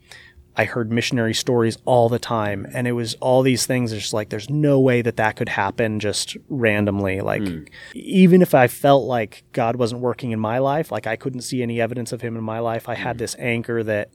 I 0.58 0.64
heard 0.64 0.90
missionary 0.90 1.34
stories 1.34 1.76
all 1.84 2.08
the 2.08 2.18
time, 2.18 2.66
and 2.72 2.88
it 2.88 2.92
was 2.92 3.14
all 3.16 3.42
these 3.42 3.66
things. 3.66 3.92
Just 3.92 4.14
like 4.14 4.30
there's 4.30 4.48
no 4.48 4.80
way 4.80 5.02
that 5.02 5.16
that 5.16 5.36
could 5.36 5.50
happen 5.50 6.00
just 6.00 6.36
randomly. 6.48 7.20
Like 7.20 7.42
mm. 7.42 7.68
even 7.94 8.40
if 8.40 8.54
I 8.54 8.66
felt 8.66 9.04
like 9.04 9.44
God 9.52 9.76
wasn't 9.76 10.00
working 10.00 10.32
in 10.32 10.40
my 10.40 10.58
life, 10.58 10.90
like 10.90 11.06
I 11.06 11.16
couldn't 11.16 11.42
see 11.42 11.62
any 11.62 11.80
evidence 11.80 12.10
of 12.12 12.22
Him 12.22 12.36
in 12.36 12.42
my 12.42 12.58
life, 12.58 12.88
I 12.88 12.94
mm. 12.94 12.98
had 12.98 13.16
hmm. 13.16 13.20
this 13.20 13.36
anchor 13.38 13.82
that 13.82 14.10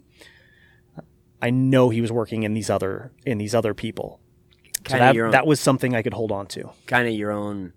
I 1.41 1.51
know 1.51 1.89
He 1.89 2.01
was 2.01 2.11
working 2.11 2.43
in 2.43 2.53
these 2.53 2.69
other 2.69 3.11
in 3.25 3.37
these 3.37 3.53
other 3.53 3.73
people. 3.73 4.19
So 4.87 4.97
that, 4.97 5.15
own, 5.15 5.29
that 5.31 5.45
was 5.45 5.59
something 5.59 5.95
I 5.95 6.01
could 6.01 6.15
hold 6.15 6.31
on 6.31 6.47
to. 6.47 6.71
Kind 6.87 7.07
of 7.07 7.13
your 7.13 7.31
own 7.31 7.73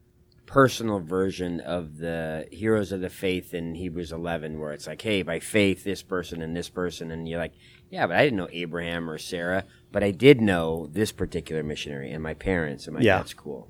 personal 0.54 1.00
version 1.00 1.58
of 1.58 1.98
the 1.98 2.46
heroes 2.52 2.92
of 2.92 3.00
the 3.00 3.10
faith 3.10 3.54
in 3.54 3.74
Hebrews 3.74 4.12
11, 4.12 4.60
where 4.60 4.70
it's 4.70 4.86
like, 4.86 5.02
hey, 5.02 5.24
by 5.24 5.40
faith, 5.40 5.82
this 5.82 6.00
person 6.00 6.40
and 6.40 6.56
this 6.56 6.68
person, 6.68 7.10
and 7.10 7.28
you're 7.28 7.40
like, 7.40 7.54
yeah, 7.90 8.06
but 8.06 8.14
I 8.14 8.22
didn't 8.22 8.36
know 8.36 8.46
Abraham 8.52 9.10
or 9.10 9.18
Sarah, 9.18 9.64
but 9.90 10.04
I 10.04 10.12
did 10.12 10.40
know 10.40 10.88
this 10.92 11.10
particular 11.10 11.64
missionary 11.64 12.12
and 12.12 12.22
my 12.22 12.34
parents, 12.34 12.86
and 12.86 12.94
my 12.94 13.02
yeah. 13.02 13.16
that's 13.16 13.34
cool. 13.34 13.68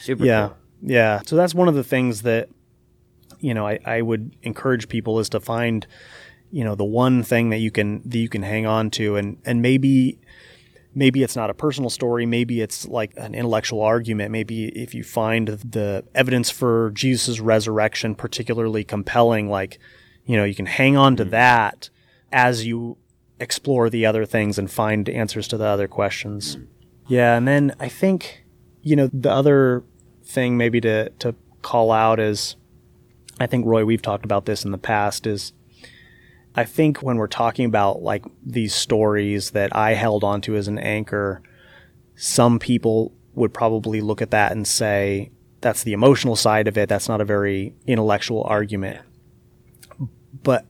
Super 0.00 0.24
yeah. 0.24 0.46
Cool. 0.46 0.56
Yeah. 0.82 1.22
So 1.26 1.34
that's 1.34 1.56
one 1.56 1.66
of 1.66 1.74
the 1.74 1.82
things 1.82 2.22
that, 2.22 2.48
you 3.40 3.52
know, 3.52 3.66
I, 3.66 3.80
I 3.84 4.00
would 4.00 4.36
encourage 4.44 4.88
people 4.88 5.18
is 5.18 5.28
to 5.30 5.40
find, 5.40 5.88
you 6.52 6.62
know, 6.62 6.76
the 6.76 6.84
one 6.84 7.24
thing 7.24 7.50
that 7.50 7.58
you 7.58 7.72
can 7.72 8.00
that 8.08 8.18
you 8.18 8.28
can 8.28 8.44
hang 8.44 8.64
on 8.64 8.90
to 8.92 9.16
and 9.16 9.38
and 9.44 9.60
maybe 9.60 10.20
maybe 10.94 11.22
it's 11.22 11.36
not 11.36 11.50
a 11.50 11.54
personal 11.54 11.90
story 11.90 12.26
maybe 12.26 12.60
it's 12.60 12.86
like 12.86 13.12
an 13.16 13.34
intellectual 13.34 13.80
argument 13.80 14.30
maybe 14.30 14.66
if 14.68 14.94
you 14.94 15.02
find 15.02 15.48
the 15.48 16.04
evidence 16.14 16.50
for 16.50 16.90
jesus' 16.94 17.40
resurrection 17.40 18.14
particularly 18.14 18.84
compelling 18.84 19.48
like 19.48 19.78
you 20.24 20.36
know 20.36 20.44
you 20.44 20.54
can 20.54 20.66
hang 20.66 20.96
on 20.96 21.16
to 21.16 21.22
mm-hmm. 21.22 21.30
that 21.30 21.90
as 22.32 22.66
you 22.66 22.96
explore 23.42 23.90
the 23.90 24.06
other 24.06 24.24
things 24.24 24.56
and 24.58 24.70
find 24.70 25.08
answers 25.08 25.48
to 25.48 25.56
the 25.58 25.64
other 25.64 25.88
questions. 25.88 26.56
Yeah, 27.08 27.36
and 27.36 27.46
then 27.46 27.74
I 27.80 27.88
think 27.88 28.44
you 28.82 28.96
know 28.96 29.10
the 29.12 29.30
other 29.30 29.84
thing 30.24 30.56
maybe 30.56 30.80
to 30.80 31.10
to 31.10 31.34
call 31.60 31.90
out 31.90 32.20
is 32.20 32.56
I 33.40 33.46
think 33.46 33.66
Roy 33.66 33.84
we've 33.84 34.00
talked 34.00 34.24
about 34.24 34.46
this 34.46 34.64
in 34.64 34.70
the 34.70 34.78
past 34.78 35.26
is 35.26 35.52
I 36.54 36.64
think 36.64 37.02
when 37.02 37.16
we're 37.16 37.28
talking 37.28 37.64
about 37.64 38.02
like 38.02 38.24
these 38.44 38.74
stories 38.74 39.52
that 39.52 39.74
I 39.74 39.94
held 39.94 40.24
onto 40.24 40.54
as 40.56 40.68
an 40.68 40.78
anchor 40.78 41.42
some 42.14 42.58
people 42.58 43.12
would 43.34 43.54
probably 43.54 44.00
look 44.00 44.20
at 44.20 44.30
that 44.30 44.52
and 44.52 44.66
say 44.66 45.30
that's 45.62 45.82
the 45.82 45.94
emotional 45.94 46.36
side 46.36 46.68
of 46.68 46.76
it 46.76 46.88
that's 46.88 47.08
not 47.08 47.20
a 47.20 47.24
very 47.24 47.74
intellectual 47.86 48.44
argument 48.44 49.00
but 50.42 50.66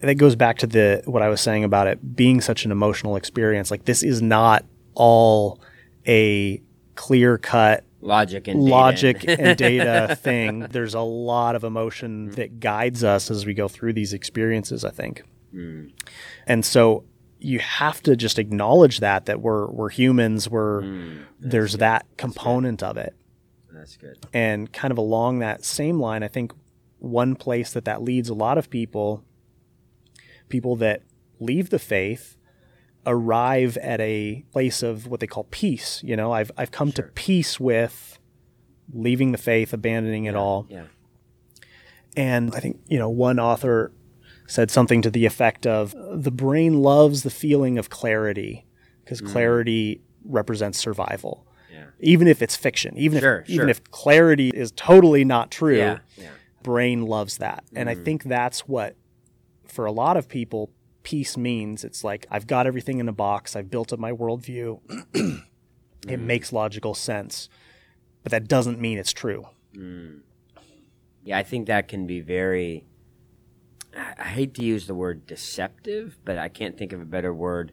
that 0.00 0.14
goes 0.14 0.36
back 0.36 0.58
to 0.58 0.66
the 0.66 1.02
what 1.04 1.22
I 1.22 1.28
was 1.28 1.40
saying 1.40 1.64
about 1.64 1.86
it 1.86 2.16
being 2.16 2.40
such 2.40 2.64
an 2.64 2.72
emotional 2.72 3.16
experience. 3.16 3.70
Like 3.70 3.84
this 3.84 4.02
is 4.02 4.22
not 4.22 4.64
all 4.94 5.60
a 6.06 6.60
clear 6.94 7.38
cut 7.38 7.84
logic 8.06 8.48
and 8.48 8.62
logic 8.62 9.20
data. 9.20 9.42
and 9.42 9.58
data 9.58 10.16
thing. 10.16 10.60
There's 10.60 10.94
a 10.94 11.00
lot 11.00 11.56
of 11.56 11.64
emotion 11.64 12.30
that 12.32 12.60
guides 12.60 13.04
us 13.04 13.30
as 13.30 13.44
we 13.44 13.54
go 13.54 13.68
through 13.68 13.92
these 13.92 14.12
experiences. 14.12 14.84
I 14.84 14.90
think, 14.90 15.22
mm. 15.54 15.92
and 16.46 16.64
so 16.64 17.04
you 17.38 17.58
have 17.58 18.02
to 18.04 18.16
just 18.16 18.38
acknowledge 18.38 19.00
that 19.00 19.26
that 19.26 19.40
we're 19.40 19.66
we're 19.66 19.90
humans. 19.90 20.48
We're 20.48 20.82
mm, 20.82 21.24
there's 21.40 21.72
good. 21.72 21.80
that 21.80 22.06
component 22.16 22.82
of 22.82 22.96
it. 22.96 23.14
That's 23.72 23.96
good. 23.96 24.16
And 24.32 24.72
kind 24.72 24.90
of 24.92 24.98
along 24.98 25.40
that 25.40 25.64
same 25.64 26.00
line, 26.00 26.22
I 26.22 26.28
think 26.28 26.52
one 26.98 27.36
place 27.36 27.72
that 27.72 27.84
that 27.84 28.02
leads 28.02 28.28
a 28.28 28.34
lot 28.34 28.56
of 28.56 28.70
people, 28.70 29.22
people 30.48 30.76
that 30.76 31.02
leave 31.38 31.70
the 31.70 31.78
faith, 31.78 32.35
arrive 33.06 33.76
at 33.78 34.00
a 34.00 34.44
place 34.52 34.82
of 34.82 35.06
what 35.06 35.20
they 35.20 35.26
call 35.26 35.44
peace. 35.44 36.02
You 36.04 36.16
know, 36.16 36.32
I've 36.32 36.50
I've 36.56 36.70
come 36.70 36.90
sure. 36.90 37.06
to 37.06 37.12
peace 37.12 37.60
with 37.60 38.18
leaving 38.92 39.32
the 39.32 39.38
faith, 39.38 39.72
abandoning 39.72 40.24
yeah, 40.24 40.30
it 40.30 40.36
all. 40.36 40.66
Yeah. 40.68 40.84
And 42.16 42.54
I 42.54 42.60
think, 42.60 42.80
you 42.86 42.98
know, 42.98 43.10
one 43.10 43.38
author 43.38 43.92
said 44.46 44.70
something 44.70 45.02
to 45.02 45.10
the 45.10 45.26
effect 45.26 45.66
of 45.66 45.94
the 46.12 46.30
brain 46.30 46.82
loves 46.82 47.22
the 47.22 47.30
feeling 47.30 47.78
of 47.78 47.90
clarity 47.90 48.64
because 49.04 49.20
mm. 49.20 49.30
clarity 49.30 50.00
represents 50.24 50.78
survival. 50.78 51.46
Yeah. 51.70 51.86
Even 52.00 52.26
if 52.28 52.40
it's 52.42 52.56
fiction, 52.56 52.96
even 52.96 53.20
sure, 53.20 53.40
if 53.40 53.46
sure. 53.46 53.54
even 53.54 53.68
if 53.68 53.82
clarity 53.90 54.50
is 54.50 54.72
totally 54.72 55.24
not 55.24 55.50
true, 55.50 55.76
yeah, 55.76 55.98
yeah. 56.16 56.30
brain 56.62 57.02
loves 57.02 57.38
that. 57.38 57.64
Mm. 57.66 57.80
And 57.80 57.90
I 57.90 57.96
mm. 57.96 58.04
think 58.04 58.22
that's 58.24 58.60
what 58.60 58.96
for 59.66 59.84
a 59.84 59.92
lot 59.92 60.16
of 60.16 60.28
people 60.28 60.70
peace 61.06 61.36
means. 61.36 61.84
It's 61.84 62.02
like 62.02 62.26
I've 62.32 62.48
got 62.48 62.66
everything 62.66 62.98
in 62.98 63.08
a 63.08 63.12
box, 63.12 63.54
I've 63.54 63.70
built 63.70 63.92
up 63.92 64.00
my 64.00 64.10
worldview. 64.10 64.80
it 65.14 65.40
mm. 66.04 66.20
makes 66.20 66.52
logical 66.52 66.94
sense. 66.94 67.48
But 68.24 68.32
that 68.32 68.48
doesn't 68.48 68.80
mean 68.80 68.98
it's 68.98 69.12
true. 69.12 69.46
Mm. 69.72 70.22
Yeah, 71.22 71.38
I 71.38 71.44
think 71.44 71.68
that 71.68 71.86
can 71.86 72.08
be 72.08 72.20
very 72.20 72.86
I 73.96 74.24
hate 74.24 74.52
to 74.54 74.64
use 74.64 74.88
the 74.88 74.96
word 74.96 75.26
deceptive, 75.26 76.18
but 76.24 76.38
I 76.38 76.48
can't 76.48 76.76
think 76.76 76.92
of 76.92 77.00
a 77.00 77.04
better 77.04 77.32
word 77.32 77.70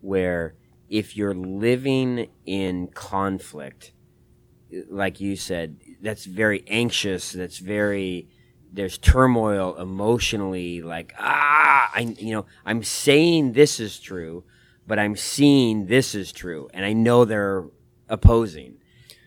where 0.00 0.56
if 0.90 1.16
you're 1.16 1.34
living 1.34 2.30
in 2.44 2.88
conflict, 2.88 3.92
like 4.90 5.20
you 5.20 5.36
said, 5.36 5.78
that's 6.02 6.24
very 6.24 6.64
anxious, 6.66 7.30
that's 7.30 7.58
very 7.58 8.28
there's 8.72 8.98
turmoil 8.98 9.76
emotionally 9.76 10.82
like 10.82 11.14
ah 11.18 11.90
I 11.94 12.14
you 12.18 12.32
know 12.32 12.46
I'm 12.64 12.82
saying 12.82 13.52
this 13.52 13.80
is 13.80 13.98
true, 14.00 14.44
but 14.86 14.98
I'm 14.98 15.16
seeing 15.16 15.86
this 15.86 16.14
is 16.14 16.32
true 16.32 16.68
and 16.72 16.84
I 16.84 16.92
know 16.92 17.24
they're 17.24 17.64
opposing. 18.08 18.78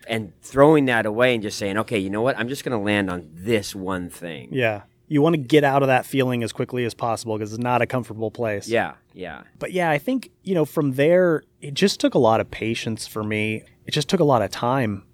And 0.08 0.32
throwing 0.40 0.84
that 0.84 1.04
away 1.04 1.34
and 1.34 1.42
just 1.42 1.58
saying, 1.58 1.78
okay, 1.78 1.98
you 1.98 2.10
know 2.10 2.22
what? 2.22 2.38
I'm 2.38 2.48
just 2.48 2.62
going 2.62 2.78
to 2.78 2.84
land 2.84 3.10
on 3.10 3.28
this 3.32 3.74
one 3.74 4.08
thing. 4.08 4.50
Yeah 4.52 4.82
you 5.08 5.22
want 5.22 5.34
to 5.34 5.40
get 5.40 5.64
out 5.64 5.82
of 5.82 5.88
that 5.88 6.04
feeling 6.04 6.42
as 6.42 6.52
quickly 6.52 6.84
as 6.84 6.94
possible 6.94 7.36
because 7.36 7.52
it's 7.52 7.62
not 7.62 7.80
a 7.82 7.86
comfortable 7.86 8.30
place. 8.30 8.68
Yeah, 8.68 8.94
yeah. 9.12 9.42
But 9.58 9.72
yeah, 9.72 9.90
I 9.90 9.98
think, 9.98 10.30
you 10.42 10.54
know, 10.54 10.64
from 10.64 10.92
there, 10.92 11.44
it 11.60 11.74
just 11.74 12.00
took 12.00 12.14
a 12.14 12.18
lot 12.18 12.40
of 12.40 12.50
patience 12.50 13.06
for 13.06 13.22
me. 13.22 13.62
It 13.86 13.92
just 13.92 14.08
took 14.08 14.20
a 14.20 14.24
lot 14.24 14.42
of 14.42 14.50
time. 14.50 15.04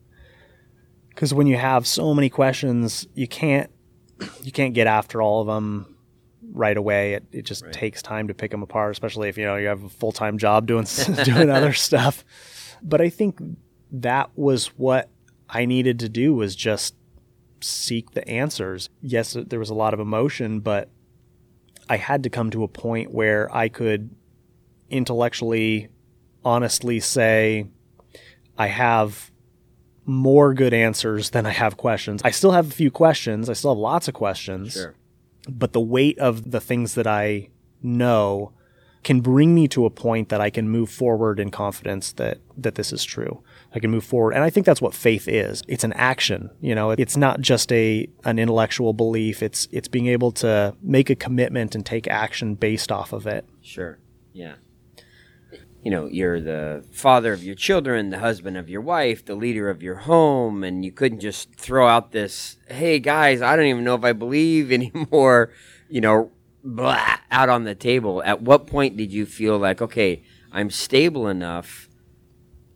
Because 1.10 1.34
when 1.34 1.46
you 1.46 1.58
have 1.58 1.86
so 1.86 2.14
many 2.14 2.30
questions, 2.30 3.06
you 3.14 3.28
can't 3.28 3.70
you 4.42 4.52
can't 4.52 4.74
get 4.74 4.86
after 4.86 5.22
all 5.22 5.40
of 5.40 5.46
them 5.46 5.96
right 6.52 6.76
away. 6.76 7.14
It, 7.14 7.24
it 7.32 7.42
just 7.42 7.64
right. 7.64 7.72
takes 7.72 8.02
time 8.02 8.28
to 8.28 8.34
pick 8.34 8.50
them 8.50 8.62
apart, 8.62 8.92
especially 8.92 9.28
if 9.28 9.38
you 9.38 9.44
know 9.44 9.56
you 9.56 9.68
have 9.68 9.82
a 9.84 9.88
full 9.88 10.12
time 10.12 10.38
job 10.38 10.66
doing 10.66 10.86
doing 11.24 11.50
other 11.50 11.72
stuff. 11.72 12.24
But 12.82 13.00
I 13.00 13.08
think 13.08 13.38
that 13.92 14.30
was 14.36 14.68
what 14.78 15.08
I 15.48 15.64
needed 15.66 15.98
to 16.00 16.08
do 16.08 16.34
was 16.34 16.56
just 16.56 16.94
seek 17.60 18.12
the 18.12 18.26
answers. 18.28 18.88
Yes, 19.00 19.36
there 19.38 19.58
was 19.58 19.70
a 19.70 19.74
lot 19.74 19.94
of 19.94 20.00
emotion, 20.00 20.60
but 20.60 20.88
I 21.88 21.96
had 21.96 22.22
to 22.24 22.30
come 22.30 22.50
to 22.50 22.64
a 22.64 22.68
point 22.68 23.12
where 23.12 23.54
I 23.54 23.68
could 23.68 24.10
intellectually, 24.88 25.88
honestly 26.44 27.00
say, 27.00 27.66
I 28.56 28.66
have 28.68 29.31
more 30.04 30.54
good 30.54 30.74
answers 30.74 31.30
than 31.30 31.46
I 31.46 31.50
have 31.50 31.76
questions. 31.76 32.22
I 32.24 32.30
still 32.30 32.52
have 32.52 32.68
a 32.68 32.72
few 32.72 32.90
questions. 32.90 33.48
I 33.48 33.52
still 33.52 33.70
have 33.70 33.78
lots 33.78 34.08
of 34.08 34.14
questions. 34.14 34.72
Sure. 34.72 34.94
But 35.48 35.72
the 35.72 35.80
weight 35.80 36.18
of 36.18 36.50
the 36.50 36.60
things 36.60 36.94
that 36.94 37.06
I 37.06 37.48
know 37.82 38.52
can 39.02 39.20
bring 39.20 39.54
me 39.54 39.66
to 39.66 39.84
a 39.84 39.90
point 39.90 40.28
that 40.28 40.40
I 40.40 40.50
can 40.50 40.68
move 40.68 40.88
forward 40.88 41.40
in 41.40 41.50
confidence 41.50 42.12
that 42.12 42.38
that 42.56 42.76
this 42.76 42.92
is 42.92 43.02
true. 43.04 43.42
I 43.74 43.80
can 43.80 43.90
move 43.90 44.04
forward. 44.04 44.32
And 44.32 44.44
I 44.44 44.50
think 44.50 44.66
that's 44.66 44.80
what 44.80 44.94
faith 44.94 45.26
is. 45.26 45.62
It's 45.66 45.82
an 45.82 45.92
action. 45.94 46.50
You 46.60 46.74
know, 46.74 46.90
it's 46.90 47.16
not 47.16 47.40
just 47.40 47.72
a 47.72 48.08
an 48.24 48.38
intellectual 48.38 48.92
belief. 48.92 49.42
It's 49.42 49.66
it's 49.72 49.88
being 49.88 50.06
able 50.06 50.30
to 50.32 50.76
make 50.82 51.10
a 51.10 51.16
commitment 51.16 51.74
and 51.74 51.84
take 51.84 52.06
action 52.06 52.54
based 52.54 52.92
off 52.92 53.12
of 53.12 53.26
it. 53.26 53.44
Sure. 53.60 53.98
Yeah. 54.32 54.54
You 55.82 55.90
know, 55.90 56.06
you're 56.06 56.40
the 56.40 56.84
father 56.92 57.32
of 57.32 57.42
your 57.42 57.56
children, 57.56 58.10
the 58.10 58.20
husband 58.20 58.56
of 58.56 58.68
your 58.68 58.80
wife, 58.80 59.24
the 59.24 59.34
leader 59.34 59.68
of 59.68 59.82
your 59.82 59.96
home, 59.96 60.62
and 60.62 60.84
you 60.84 60.92
couldn't 60.92 61.20
just 61.20 61.54
throw 61.54 61.88
out 61.88 62.12
this, 62.12 62.56
"Hey 62.68 63.00
guys, 63.00 63.42
I 63.42 63.56
don't 63.56 63.66
even 63.66 63.84
know 63.84 63.96
if 63.96 64.04
I 64.04 64.12
believe 64.12 64.70
anymore," 64.80 65.50
you 65.88 66.00
know, 66.00 66.30
blah, 66.62 67.16
out 67.30 67.48
on 67.48 67.64
the 67.64 67.74
table. 67.74 68.22
At 68.22 68.42
what 68.42 68.66
point 68.68 68.96
did 68.96 69.12
you 69.12 69.26
feel 69.26 69.58
like, 69.58 69.82
"Okay, 69.82 70.22
I'm 70.52 70.70
stable 70.70 71.26
enough 71.26 71.88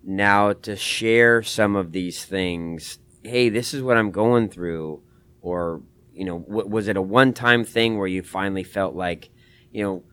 now 0.02 0.52
to 0.52 0.76
share 0.76 1.42
some 1.42 1.76
of 1.76 1.92
these 1.92 2.24
things. 2.24 2.98
Hey, 3.22 3.48
this 3.48 3.74
is 3.74 3.82
what 3.82 3.96
I'm 3.96 4.10
going 4.12 4.48
through, 4.48 5.02
or 5.42 5.82
you 6.14 6.24
know, 6.24 6.38
w- 6.40 6.66
was 6.66 6.88
it 6.88 6.96
a 6.96 7.02
one-time 7.02 7.64
thing 7.64 7.98
where 7.98 8.06
you 8.06 8.22
finally 8.22 8.62
felt 8.64 8.94
like, 8.94 9.28
you 9.70 9.82
know, 9.82 10.04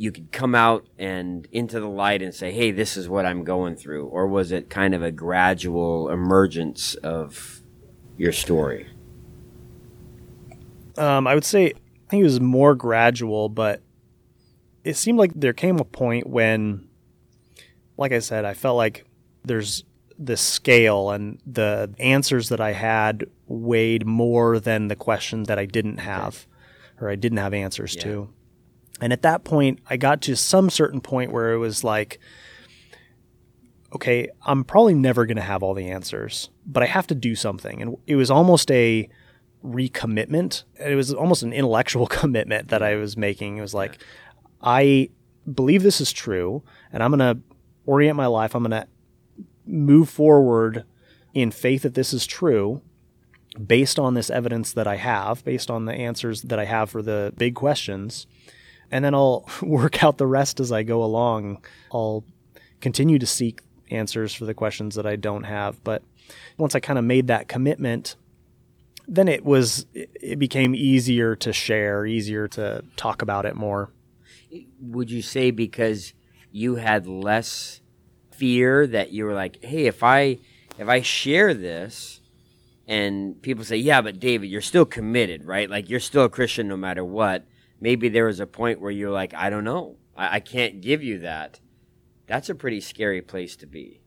you 0.00 0.10
could 0.10 0.32
come 0.32 0.54
out 0.54 0.86
and 0.98 1.46
into 1.52 1.78
the 1.78 1.86
light 1.86 2.22
and 2.22 2.34
say, 2.34 2.50
"Hey, 2.50 2.70
this 2.70 2.96
is 2.96 3.06
what 3.06 3.26
I'm 3.26 3.44
going 3.44 3.76
through," 3.76 4.06
or 4.06 4.26
was 4.26 4.50
it 4.50 4.70
kind 4.70 4.94
of 4.94 5.02
a 5.02 5.12
gradual 5.12 6.08
emergence 6.08 6.94
of 6.94 7.60
your 8.16 8.32
story? 8.32 8.86
Um, 10.96 11.26
I 11.26 11.34
would 11.34 11.44
say 11.44 11.66
I 11.66 12.08
think 12.08 12.22
it 12.22 12.24
was 12.24 12.40
more 12.40 12.74
gradual, 12.74 13.50
but 13.50 13.82
it 14.84 14.96
seemed 14.96 15.18
like 15.18 15.32
there 15.34 15.52
came 15.52 15.78
a 15.78 15.84
point 15.84 16.26
when, 16.26 16.88
like 17.98 18.12
I 18.12 18.20
said, 18.20 18.46
I 18.46 18.54
felt 18.54 18.78
like 18.78 19.04
there's 19.44 19.84
this 20.18 20.40
scale 20.40 21.10
and 21.10 21.42
the 21.44 21.94
answers 21.98 22.48
that 22.48 22.60
I 22.60 22.72
had 22.72 23.26
weighed 23.48 24.06
more 24.06 24.58
than 24.58 24.88
the 24.88 24.96
questions 24.96 25.48
that 25.48 25.58
I 25.58 25.66
didn't 25.66 25.98
have 25.98 26.46
or 26.98 27.10
I 27.10 27.16
didn't 27.16 27.36
have 27.36 27.52
answers 27.52 27.94
yeah. 27.96 28.02
to. 28.04 28.34
And 29.00 29.12
at 29.12 29.22
that 29.22 29.44
point, 29.44 29.80
I 29.88 29.96
got 29.96 30.22
to 30.22 30.36
some 30.36 30.70
certain 30.70 31.00
point 31.00 31.32
where 31.32 31.52
it 31.52 31.58
was 31.58 31.82
like, 31.84 32.18
okay, 33.94 34.28
I'm 34.46 34.64
probably 34.64 34.94
never 34.94 35.26
going 35.26 35.36
to 35.36 35.42
have 35.42 35.62
all 35.62 35.74
the 35.74 35.90
answers, 35.90 36.50
but 36.66 36.82
I 36.82 36.86
have 36.86 37.06
to 37.08 37.14
do 37.14 37.34
something. 37.34 37.82
And 37.82 37.96
it 38.06 38.16
was 38.16 38.30
almost 38.30 38.70
a 38.70 39.08
recommitment. 39.64 40.64
It 40.78 40.94
was 40.94 41.12
almost 41.12 41.42
an 41.42 41.52
intellectual 41.52 42.06
commitment 42.20 42.68
that 42.68 42.82
I 42.82 42.96
was 42.96 43.16
making. 43.16 43.56
It 43.56 43.62
was 43.62 43.74
like, 43.74 43.98
I 44.62 45.10
believe 45.52 45.82
this 45.82 46.00
is 46.00 46.12
true, 46.12 46.62
and 46.92 47.02
I'm 47.02 47.10
going 47.10 47.36
to 47.36 47.42
orient 47.86 48.16
my 48.16 48.26
life. 48.26 48.54
I'm 48.54 48.62
going 48.62 48.82
to 48.82 48.88
move 49.66 50.08
forward 50.08 50.84
in 51.34 51.50
faith 51.50 51.82
that 51.82 51.94
this 51.94 52.12
is 52.12 52.26
true 52.26 52.82
based 53.66 53.98
on 53.98 54.14
this 54.14 54.30
evidence 54.30 54.72
that 54.72 54.86
I 54.86 54.96
have, 54.96 55.44
based 55.44 55.70
on 55.70 55.84
the 55.84 55.92
answers 55.92 56.42
that 56.42 56.58
I 56.58 56.64
have 56.64 56.90
for 56.90 57.02
the 57.02 57.32
big 57.36 57.54
questions. 57.54 58.26
And 58.90 59.04
then 59.04 59.14
I'll 59.14 59.48
work 59.62 60.02
out 60.02 60.18
the 60.18 60.26
rest 60.26 60.60
as 60.60 60.72
I 60.72 60.82
go 60.82 61.02
along. 61.02 61.64
I'll 61.92 62.24
continue 62.80 63.18
to 63.18 63.26
seek 63.26 63.60
answers 63.90 64.34
for 64.34 64.44
the 64.44 64.54
questions 64.54 64.94
that 64.94 65.06
I 65.06 65.16
don't 65.16 65.44
have. 65.44 65.82
But 65.84 66.02
once 66.56 66.74
I 66.74 66.80
kind 66.80 66.98
of 66.98 67.04
made 67.04 67.26
that 67.26 67.48
commitment, 67.48 68.16
then 69.08 69.26
it 69.26 69.44
was 69.44 69.86
it 69.92 70.38
became 70.38 70.74
easier 70.74 71.34
to 71.36 71.52
share, 71.52 72.06
easier 72.06 72.46
to 72.48 72.84
talk 72.96 73.22
about 73.22 73.44
it 73.44 73.56
more. 73.56 73.90
Would 74.80 75.10
you 75.10 75.22
say 75.22 75.50
because 75.50 76.14
you 76.52 76.76
had 76.76 77.06
less 77.06 77.80
fear 78.30 78.86
that 78.86 79.12
you 79.12 79.24
were 79.24 79.34
like, 79.34 79.62
hey, 79.64 79.86
if 79.86 80.02
I 80.02 80.38
if 80.78 80.88
I 80.88 81.02
share 81.02 81.54
this 81.54 82.20
and 82.86 83.40
people 83.42 83.64
say, 83.64 83.76
yeah, 83.76 84.00
but 84.00 84.18
David, 84.18 84.48
you're 84.48 84.60
still 84.60 84.86
committed, 84.86 85.44
right? 85.44 85.68
Like 85.68 85.90
you're 85.90 86.00
still 86.00 86.24
a 86.24 86.30
Christian 86.30 86.68
no 86.68 86.76
matter 86.76 87.04
what. 87.04 87.44
Maybe 87.80 88.08
there 88.08 88.26
was 88.26 88.40
a 88.40 88.46
point 88.46 88.80
where 88.80 88.90
you're 88.90 89.10
like, 89.10 89.34
I 89.34 89.50
don't 89.50 89.64
know, 89.64 89.96
I, 90.16 90.36
I 90.36 90.40
can't 90.40 90.80
give 90.80 91.02
you 91.02 91.18
that. 91.20 91.60
That's 92.26 92.48
a 92.48 92.54
pretty 92.54 92.80
scary 92.80 93.22
place 93.22 93.56
to 93.56 93.66
be. 93.66 94.02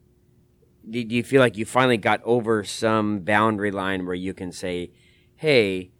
Do, 0.89 1.03
do 1.03 1.15
you 1.15 1.23
feel 1.23 1.41
like 1.41 1.57
you 1.57 1.65
finally 1.65 1.97
got 1.97 2.21
over 2.23 2.63
some 2.63 3.19
boundary 3.19 3.71
line 3.71 4.05
where 4.05 4.15
you 4.15 4.33
can 4.33 4.51
say, 4.51 4.91
hey, 5.35 5.91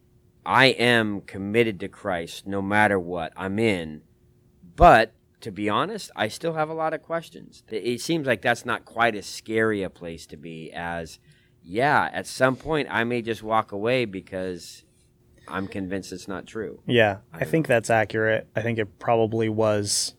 I 0.46 0.68
am 0.68 1.22
committed 1.22 1.80
to 1.80 1.88
Christ 1.88 2.46
no 2.46 2.62
matter 2.62 3.00
what. 3.00 3.34
I'm 3.36 3.60
in. 3.60 4.01
But 4.75 5.13
to 5.42 5.51
be 5.51 5.70
honest, 5.70 6.12
I 6.15 6.27
still 6.27 6.53
have 6.53 6.70
a 6.70 6.74
lot 6.74 6.94
of 6.94 7.01
questions. 7.01 7.63
It 7.70 8.01
seems 8.01 8.27
like 8.27 8.42
that's 8.42 8.65
not 8.65 8.86
quite 8.86 9.15
as 9.15 9.25
scary 9.25 9.84
a 9.84 9.89
place 9.89 10.25
to 10.27 10.38
be 10.38 10.72
as 10.72 11.20
yeah, 11.65 12.10
at 12.12 12.27
some 12.27 12.56
point 12.56 12.89
I 12.92 13.03
may 13.03 13.22
just 13.22 13.44
walk 13.44 13.72
away 13.72 14.06
because 14.06 14.84
I'm 15.47 15.67
convinced 15.67 16.12
it's 16.12 16.27
not 16.27 16.47
true. 16.47 16.79
Yeah, 16.85 17.17
I, 17.33 17.45
think 17.45 17.67
that's 17.67 17.89
accurate. 17.89 18.47
I 18.55 18.62
think 18.62 18.79
it 18.79 19.00
probably 19.00 19.50
was. 19.50 20.15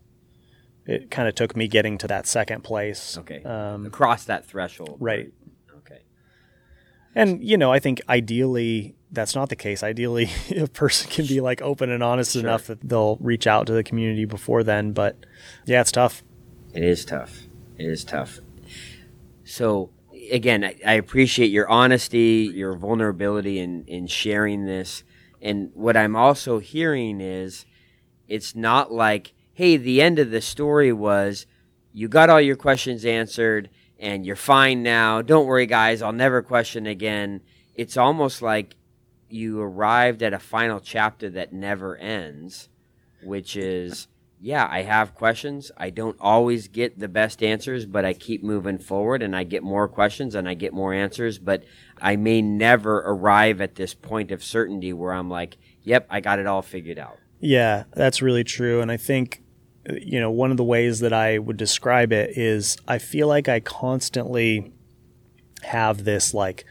It 0.87 1.11
kind 1.11 1.29
of 1.29 1.35
took 1.35 1.57
me 1.57 1.67
getting 1.67 1.97
to 1.99 2.09
that 2.09 2.27
second 2.27 2.63
place. 2.63 3.17
Okay. 3.19 3.43
Um, 3.43 3.87
Across 3.87 4.27
that 4.27 4.45
threshold. 4.45 4.99
Right. 5.01 5.33
Okay. 5.79 6.03
And, 7.15 7.43
you 7.43 7.57
know, 7.57 7.73
I 7.73 7.79
think 7.79 8.03
ideally 8.09 8.95
that's 9.11 9.35
not 9.35 9.49
the 9.49 9.57
case. 9.57 9.83
Ideally, 9.83 10.29
a 10.57 10.67
person 10.67 11.11
can 11.11 11.27
be 11.27 11.41
like 11.41 11.63
open 11.63 11.91
and 11.91 12.03
honest 12.03 12.33
sure. 12.33 12.43
enough 12.43 12.67
that 12.67 12.87
they'll 12.87 13.17
reach 13.17 13.47
out 13.47 13.67
to 13.69 13.73
the 13.73 13.83
community 13.83 14.27
before 14.27 14.63
then. 14.63 14.93
But 14.93 15.17
yeah, 15.65 15.81
it's 15.81 15.93
tough. 15.93 16.23
It 16.75 16.83
is 16.83 17.05
tough. 17.05 17.45
It 17.79 17.87
is 17.87 18.05
tough. 18.05 18.41
So, 19.45 19.91
again, 20.31 20.65
I, 20.65 20.77
I 20.87 20.95
appreciate 20.95 21.51
your 21.51 21.69
honesty, 21.69 22.51
your 22.53 22.77
vulnerability 22.77 23.59
in, 23.59 23.85
in 23.87 24.07
sharing 24.07 24.67
this. 24.67 25.05
And 25.45 25.71
what 25.75 25.95
I'm 25.95 26.17
also 26.17 26.59
hearing 26.59 27.21
is 27.21 27.67
it's 28.27 28.57
not 28.57 28.91
like, 28.91 29.35
hey, 29.53 29.77
the 29.77 30.01
end 30.01 30.19
of 30.19 30.31
the 30.31 30.41
story 30.41 30.91
was 30.91 31.47
you 31.93 32.09
got 32.09 32.31
all 32.31 32.41
your 32.41 32.57
questions 32.57 33.05
answered 33.05 33.69
and 33.99 34.25
you're 34.25 34.37
fine 34.37 34.83
now. 34.83 35.21
Don't 35.21 35.47
worry, 35.47 35.67
guys, 35.67 36.01
I'll 36.01 36.13
never 36.13 36.43
question 36.43 36.87
again. 36.87 37.43
It's 37.75 37.99
almost 37.99 38.41
like 38.41 38.75
you 39.29 39.61
arrived 39.61 40.23
at 40.23 40.33
a 40.33 40.39
final 40.39 40.81
chapter 40.81 41.29
that 41.31 41.53
never 41.53 41.97
ends, 41.99 42.71
which 43.23 43.55
is 43.55 44.09
yeah, 44.45 44.69
I 44.71 44.83
have 44.83 45.15
questions. 45.15 45.73
I 45.75 45.89
don't 45.89 46.19
always 46.21 46.69
get 46.69 46.99
the 46.99 47.09
best 47.09 47.43
answers, 47.43 47.87
but 47.87 48.05
I 48.05 48.13
keep 48.13 48.43
moving 48.43 48.77
forward 48.77 49.23
and 49.23 49.35
I 49.35 49.43
get 49.43 49.63
more 49.63 49.89
questions 49.89 50.35
and 50.35 50.47
I 50.47 50.53
get 50.53 50.75
more 50.75 50.93
answers. 50.93 51.39
But 51.39 51.65
I 51.99 52.17
may 52.17 52.43
never 52.43 52.99
arrive 53.07 53.63
at 53.63 53.77
this 53.77 53.95
point 53.95 54.31
of 54.31 54.45
certainty 54.45 54.93
where 54.93 55.15
I'm 55.15 55.31
like, 55.31 55.57
yep, 55.83 56.07
I 56.11 56.21
got 56.21 56.39
it 56.41 56.47
all 56.47 56.61
figured 56.61 56.99
out. 56.99 57.17
Yeah, 57.41 57.85
that's 57.95 58.21
really 58.21 58.45
true. 58.45 58.83
And 58.83 58.93
I 58.93 58.99
think, 58.99 59.43
you 59.91 60.21
know, 60.21 60.31
one 60.31 60.51
of 60.51 60.59
the 60.59 60.65
ways 60.65 61.01
that 61.01 61.15
I 61.15 61.39
would 61.39 61.57
describe 61.57 62.13
it 62.13 62.37
is 62.37 62.77
I 62.87 62.99
feel 62.99 63.29
like 63.29 63.49
I 63.49 63.61
constantly 63.61 64.75
have 65.63 66.05
this 66.05 66.35
like 66.35 66.67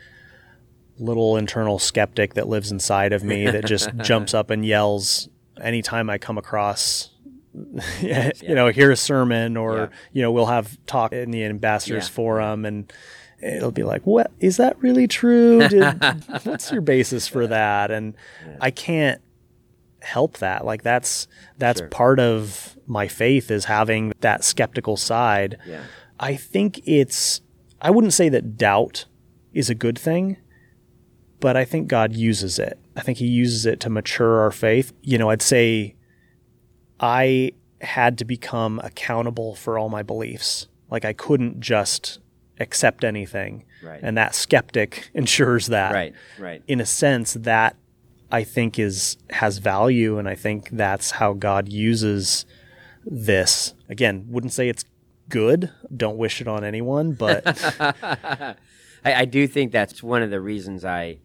little 0.99 1.37
internal 1.37 1.79
skeptic 1.79 2.35
that 2.35 2.47
lives 2.47 2.71
inside 2.71 3.13
of 3.13 3.23
me 3.23 3.45
that 3.45 3.65
just 3.65 3.89
jumps 4.03 4.35
up 4.35 4.51
and 4.51 4.63
yells 4.63 5.27
anytime 5.59 6.07
I 6.07 6.19
come 6.19 6.37
across 6.37 7.09
yeah. 8.01 8.31
you 8.41 8.55
know, 8.55 8.67
hear 8.69 8.91
a 8.91 8.95
sermon 8.95 9.57
or, 9.57 9.77
yeah. 9.77 9.87
you 10.11 10.21
know, 10.21 10.31
we'll 10.31 10.47
have 10.47 10.77
talk 10.85 11.13
in 11.13 11.31
the 11.31 11.43
ambassadors 11.43 12.07
yeah. 12.07 12.13
forum 12.13 12.65
and 12.65 12.91
it'll 13.41 13.71
be 13.71 13.83
like, 13.83 14.05
what 14.05 14.31
is 14.39 14.57
that 14.57 14.79
really 14.81 15.07
true? 15.07 15.67
Did, 15.67 15.83
what's 16.43 16.71
your 16.71 16.81
basis 16.81 17.27
for 17.27 17.47
that? 17.47 17.91
And 17.91 18.15
I 18.59 18.71
can't 18.71 19.21
help 20.01 20.37
that. 20.37 20.65
Like 20.65 20.83
that's, 20.83 21.27
that's 21.57 21.79
sure. 21.79 21.89
part 21.89 22.19
of 22.19 22.77
my 22.87 23.07
faith 23.07 23.51
is 23.51 23.65
having 23.65 24.13
that 24.21 24.43
skeptical 24.43 24.97
side. 24.97 25.57
I 26.19 26.35
think 26.35 26.81
it's, 26.85 27.41
I 27.81 27.91
wouldn't 27.91 28.13
say 28.13 28.29
that 28.29 28.57
doubt 28.57 29.05
is 29.53 29.69
a 29.69 29.75
good 29.75 29.99
thing, 29.99 30.37
but 31.39 31.55
I 31.55 31.65
think 31.65 31.87
God 31.87 32.13
uses 32.13 32.57
it. 32.57 32.79
I 32.95 33.01
think 33.01 33.17
he 33.17 33.27
uses 33.27 33.65
it 33.65 33.79
to 33.81 33.89
mature 33.89 34.39
our 34.39 34.51
faith. 34.51 34.93
You 35.01 35.17
know, 35.17 35.29
I'd 35.29 35.41
say, 35.41 35.95
I 37.03 37.51
had 37.81 38.17
to 38.19 38.25
become 38.25 38.79
accountable 38.81 39.55
for 39.55 39.77
all 39.77 39.89
my 39.89 40.03
beliefs. 40.03 40.67
Like 40.89 41.03
I 41.03 41.11
couldn't 41.11 41.59
just 41.59 42.19
accept 42.61 43.03
anything. 43.03 43.65
Right. 43.83 43.99
And 44.01 44.17
that 44.17 44.33
skeptic 44.33 45.11
ensures 45.13 45.67
that. 45.67 45.91
Right. 45.91 46.13
Right. 46.39 46.63
In 46.65 46.79
a 46.79 46.85
sense 46.85 47.33
that 47.33 47.75
I 48.31 48.45
think 48.45 48.79
is 48.79 49.17
has 49.31 49.57
value 49.57 50.17
and 50.17 50.29
I 50.29 50.35
think 50.35 50.69
that's 50.69 51.11
how 51.11 51.33
God 51.33 51.67
uses 51.67 52.45
this. 53.05 53.73
Again, 53.89 54.25
wouldn't 54.29 54.53
say 54.53 54.69
it's 54.69 54.85
good. 55.27 55.71
Don't 55.95 56.17
wish 56.17 56.39
it 56.39 56.47
on 56.47 56.63
anyone, 56.63 57.11
but 57.11 57.43
I, 57.81 58.55
I 59.03 59.25
do 59.25 59.45
think 59.45 59.73
that's 59.73 60.01
one 60.01 60.21
of 60.21 60.29
the 60.29 60.39
reasons 60.39 60.85
I 60.85 61.17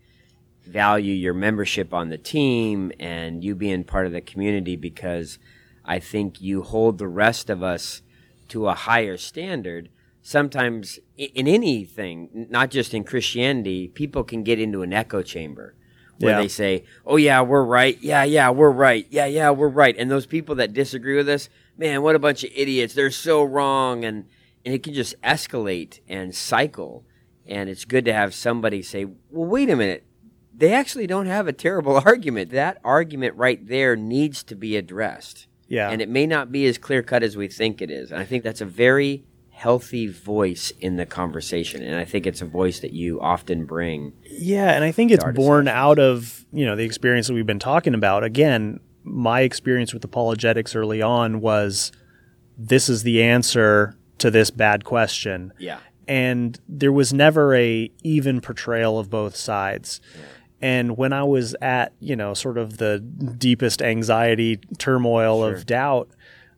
value 0.67 1.15
your 1.15 1.35
membership 1.35 1.95
on 1.95 2.09
the 2.09 2.19
team 2.19 2.91
and 2.99 3.45
you 3.45 3.55
being 3.55 3.85
part 3.85 4.07
of 4.07 4.13
the 4.13 4.21
community 4.21 4.75
because 4.75 5.39
I 5.89 6.01
think 6.01 6.43
you 6.43 6.63
hold 6.63 6.99
the 6.99 7.09
rest 7.09 7.49
of 7.49 7.63
us 7.63 8.03
to 8.49 8.69
a 8.69 8.75
higher 8.75 9.17
standard. 9.17 9.89
Sometimes 10.21 10.99
in 11.17 11.49
anything, 11.49 12.47
not 12.51 12.71
just 12.71 12.93
in 12.93 13.05
Christianity, 13.05 13.89
people 13.89 14.23
can 14.23 14.43
get 14.43 14.61
into 14.61 14.83
an 14.83 14.93
echo 14.93 15.23
chamber 15.23 15.75
where 16.19 16.33
yeah. 16.33 16.43
they 16.43 16.49
say, 16.49 16.85
"Oh 17.07 17.17
yeah, 17.17 17.41
we're 17.41 17.65
right. 17.65 17.97
Yeah, 18.03 18.25
yeah, 18.25 18.51
we're 18.51 18.71
right. 18.71 19.07
Yeah, 19.09 19.25
yeah, 19.25 19.51
we're 19.51 19.69
right." 19.69 19.97
And 19.97 20.11
those 20.11 20.27
people 20.27 20.57
that 20.57 20.75
disagree 20.75 21.17
with 21.17 21.29
us, 21.29 21.49
man, 21.79 22.03
what 22.03 22.15
a 22.15 22.19
bunch 22.19 22.45
of 22.45 22.51
idiots. 22.55 22.93
They're 22.93 23.11
so 23.11 23.43
wrong 23.43 24.05
and 24.05 24.27
and 24.67 24.75
it 24.75 24.83
can 24.83 24.93
just 24.93 25.19
escalate 25.23 26.01
and 26.07 26.35
cycle. 26.35 27.07
And 27.47 27.71
it's 27.71 27.87
good 27.87 28.05
to 28.05 28.13
have 28.13 28.35
somebody 28.35 28.83
say, 28.83 29.07
"Well, 29.07 29.49
wait 29.49 29.71
a 29.71 29.77
minute. 29.77 30.05
They 30.55 30.75
actually 30.75 31.07
don't 31.07 31.27
have 31.27 31.49
a 31.49 31.53
terrible 31.55 31.97
argument. 32.05 32.51
That 32.51 32.79
argument 32.85 33.37
right 33.37 33.67
there 33.67 33.97
needs 33.97 34.43
to 34.43 34.55
be 34.55 34.77
addressed." 34.77 35.47
Yeah. 35.69 35.91
And 35.91 36.03
it 36.03 36.09
may 36.09 36.27
not 36.27 36.51
be 36.51 36.67
as 36.67 36.79
clear 36.79 37.03
cut 37.03 37.23
as 37.23 37.37
we 37.37 37.49
think 37.49 37.81
it 37.81 37.91
is. 37.91 38.11
And 38.11 38.21
I 38.21 38.25
think 38.25 38.43
that's 38.43 38.61
a 38.61 38.67
very 38.67 39.25
healthy 39.51 40.07
voice 40.07 40.73
in 40.81 40.97
the 40.97 41.05
conversation. 41.05 41.83
And 41.83 41.97
I 41.97 42.05
think 42.05 42.27
it's 42.27 42.41
a 42.41 42.47
voice 42.47 42.81
that 42.81 42.93
you 42.93 43.21
often 43.21 43.67
bring. 43.67 44.13
Yeah. 44.25 44.71
And 44.71 44.85
I 44.85 44.93
think 44.93 45.11
it's 45.11 45.25
born 45.35 45.69
out 45.69 45.99
of, 45.99 46.47
you 46.53 46.65
know, 46.65 46.77
the 46.77 46.85
experience 46.85 47.27
that 47.27 47.35
we've 47.35 47.47
been 47.47 47.59
talking 47.59 47.95
about. 47.95 48.25
Again, 48.25 48.81
my 49.03 49.41
experience 49.41 49.93
with 49.93 50.05
apologetics 50.05 50.75
early 50.75 51.03
on 51.03 51.41
was 51.41 51.93
this 52.57 52.89
is 52.89 53.03
the 53.03 53.23
answer 53.23 53.97
to 54.19 54.31
this 54.31 54.51
bad 54.51 54.85
question. 54.85 55.53
Yeah. 55.59 55.81
And 56.07 56.59
there 56.69 56.93
was 56.93 57.13
never 57.13 57.55
a 57.55 57.91
even 58.03 58.41
portrayal 58.41 58.99
of 58.99 59.11
both 59.11 59.37
sides. 59.37 60.01
Yeah. 60.15 60.23
And 60.61 60.97
when 60.97 61.13
I 61.13 61.23
was 61.23 61.55
at, 61.61 61.93
you 62.01 62.17
know, 62.17 62.35
sort 62.35 62.59
of 62.59 62.79
the 62.79 62.99
deepest 62.99 63.81
anxiety, 63.81 64.57
turmoil 64.79 65.43
sure. 65.43 65.55
of 65.55 65.67
doubt, 65.67 66.11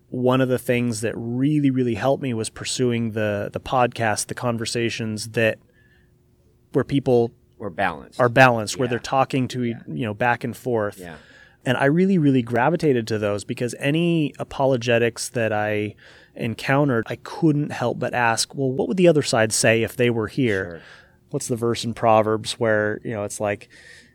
one 0.08 0.40
of 0.40 0.48
the 0.48 0.58
things 0.58 1.02
that 1.02 1.14
really, 1.16 1.70
really 1.70 1.94
helped 1.94 2.22
me 2.22 2.32
was 2.32 2.50
pursuing 2.50 3.12
the 3.12 3.50
the 3.52 3.60
podcast, 3.60 4.26
the 4.26 4.34
conversations 4.34 5.30
that 5.30 5.58
where 6.72 6.84
people 6.84 7.30
were 7.58 7.70
balanced, 7.70 8.18
are 8.18 8.28
balanced, 8.28 8.74
yeah. 8.74 8.80
where 8.80 8.88
they're 8.88 8.98
talking 8.98 9.48
to 9.48 9.64
yeah. 9.64 9.78
you 9.86 10.06
know 10.06 10.14
back 10.14 10.44
and 10.44 10.56
forth. 10.56 10.98
Yeah. 10.98 11.16
And 11.62 11.76
I 11.76 11.84
really, 11.84 12.16
really 12.16 12.40
gravitated 12.40 13.06
to 13.08 13.18
those 13.18 13.44
because 13.44 13.74
any 13.78 14.32
apologetics 14.38 15.28
that 15.28 15.52
I 15.52 15.94
encountered, 16.34 17.04
I 17.06 17.16
couldn't 17.16 17.70
help 17.70 17.98
but 17.98 18.14
ask, 18.14 18.54
well, 18.54 18.70
what 18.70 18.88
would 18.88 18.96
the 18.96 19.08
other 19.08 19.20
side 19.20 19.52
say 19.52 19.82
if 19.82 19.94
they 19.94 20.08
were 20.08 20.28
here? 20.28 20.64
Sure 20.64 20.80
what's 21.30 21.48
the 21.48 21.56
verse 21.56 21.84
in 21.84 21.94
Proverbs 21.94 22.54
where 22.54 23.00
you 23.04 23.12
know 23.12 23.24
it's 23.24 23.40
like 23.40 23.68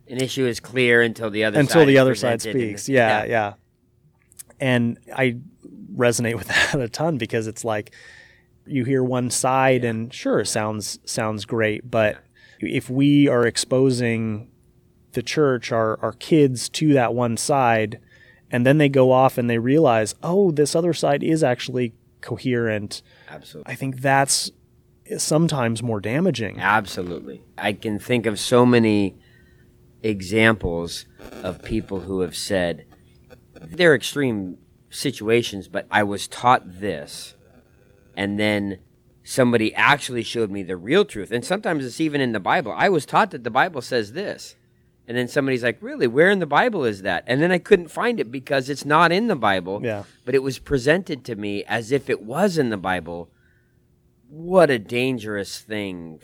an 0.07 0.17
issue 0.17 0.45
is 0.45 0.59
clear 0.59 1.01
until 1.01 1.29
the 1.29 1.43
other 1.43 1.59
until 1.59 1.81
side 1.81 1.87
the 1.87 1.97
other 1.97 2.15
side 2.15 2.41
speaks. 2.41 2.87
Yeah, 2.87 3.23
yeah, 3.23 3.25
yeah. 3.25 3.53
And 4.59 4.97
I 5.15 5.37
resonate 5.95 6.35
with 6.35 6.47
that 6.71 6.79
a 6.79 6.89
ton 6.89 7.17
because 7.17 7.47
it's 7.47 7.63
like 7.63 7.91
you 8.65 8.83
hear 8.83 9.03
one 9.03 9.29
side 9.29 9.83
yeah. 9.83 9.89
and 9.89 10.13
sure 10.13 10.43
sounds 10.45 10.99
sounds 11.05 11.45
great, 11.45 11.89
but 11.89 12.17
yeah. 12.61 12.77
if 12.77 12.89
we 12.89 13.27
are 13.27 13.45
exposing 13.45 14.49
the 15.13 15.23
church, 15.23 15.71
our 15.71 15.99
our 16.01 16.13
kids 16.13 16.69
to 16.69 16.93
that 16.93 17.13
one 17.13 17.37
side, 17.37 17.99
and 18.51 18.65
then 18.65 18.77
they 18.77 18.89
go 18.89 19.11
off 19.11 19.37
and 19.37 19.49
they 19.49 19.57
realize, 19.57 20.13
oh, 20.21 20.51
this 20.51 20.75
other 20.75 20.93
side 20.93 21.23
is 21.23 21.43
actually 21.43 21.93
coherent. 22.21 23.01
Absolutely. 23.29 23.71
I 23.71 23.75
think 23.75 24.01
that's 24.01 24.51
sometimes 25.17 25.83
more 25.83 25.99
damaging. 25.99 26.59
Absolutely. 26.59 27.43
I 27.57 27.73
can 27.73 27.99
think 27.99 28.25
of 28.25 28.39
so 28.39 28.65
many 28.65 29.15
examples 30.03 31.05
of 31.43 31.63
people 31.63 32.01
who 32.01 32.21
have 32.21 32.35
said 32.35 32.85
they're 33.59 33.95
extreme 33.95 34.57
situations, 34.89 35.67
but 35.67 35.87
I 35.89 36.03
was 36.03 36.27
taught 36.27 36.79
this, 36.79 37.35
and 38.15 38.39
then 38.39 38.79
somebody 39.23 39.73
actually 39.73 40.23
showed 40.23 40.51
me 40.51 40.63
the 40.63 40.77
real 40.77 41.03
truth. 41.03 41.31
And 41.31 41.43
sometimes 41.43 41.85
it's 41.85 41.99
even 41.99 42.21
in 42.21 42.31
the 42.31 42.39
Bible. 42.39 42.73
I 42.75 42.89
was 42.89 43.05
taught 43.05 43.31
that 43.31 43.43
the 43.43 43.49
Bible 43.49 43.81
says 43.81 44.13
this. 44.13 44.55
And 45.07 45.15
then 45.15 45.27
somebody's 45.27 45.63
like, 45.63 45.77
Really? 45.81 46.07
Where 46.07 46.31
in 46.31 46.39
the 46.39 46.47
Bible 46.47 46.83
is 46.83 47.03
that? 47.03 47.23
And 47.27 47.41
then 47.41 47.51
I 47.51 47.59
couldn't 47.59 47.89
find 47.89 48.19
it 48.19 48.31
because 48.31 48.69
it's 48.69 48.85
not 48.85 49.11
in 49.11 49.27
the 49.27 49.35
Bible. 49.35 49.81
Yeah. 49.83 50.03
But 50.23 50.33
it 50.33 50.41
was 50.41 50.57
presented 50.57 51.23
to 51.25 51.35
me 51.35 51.63
as 51.65 51.91
if 51.91 52.09
it 52.09 52.23
was 52.23 52.57
in 52.57 52.69
the 52.69 52.77
Bible 52.77 53.29
what 54.29 54.69
a 54.69 54.79
dangerous 54.79 55.59
thing 55.59 56.19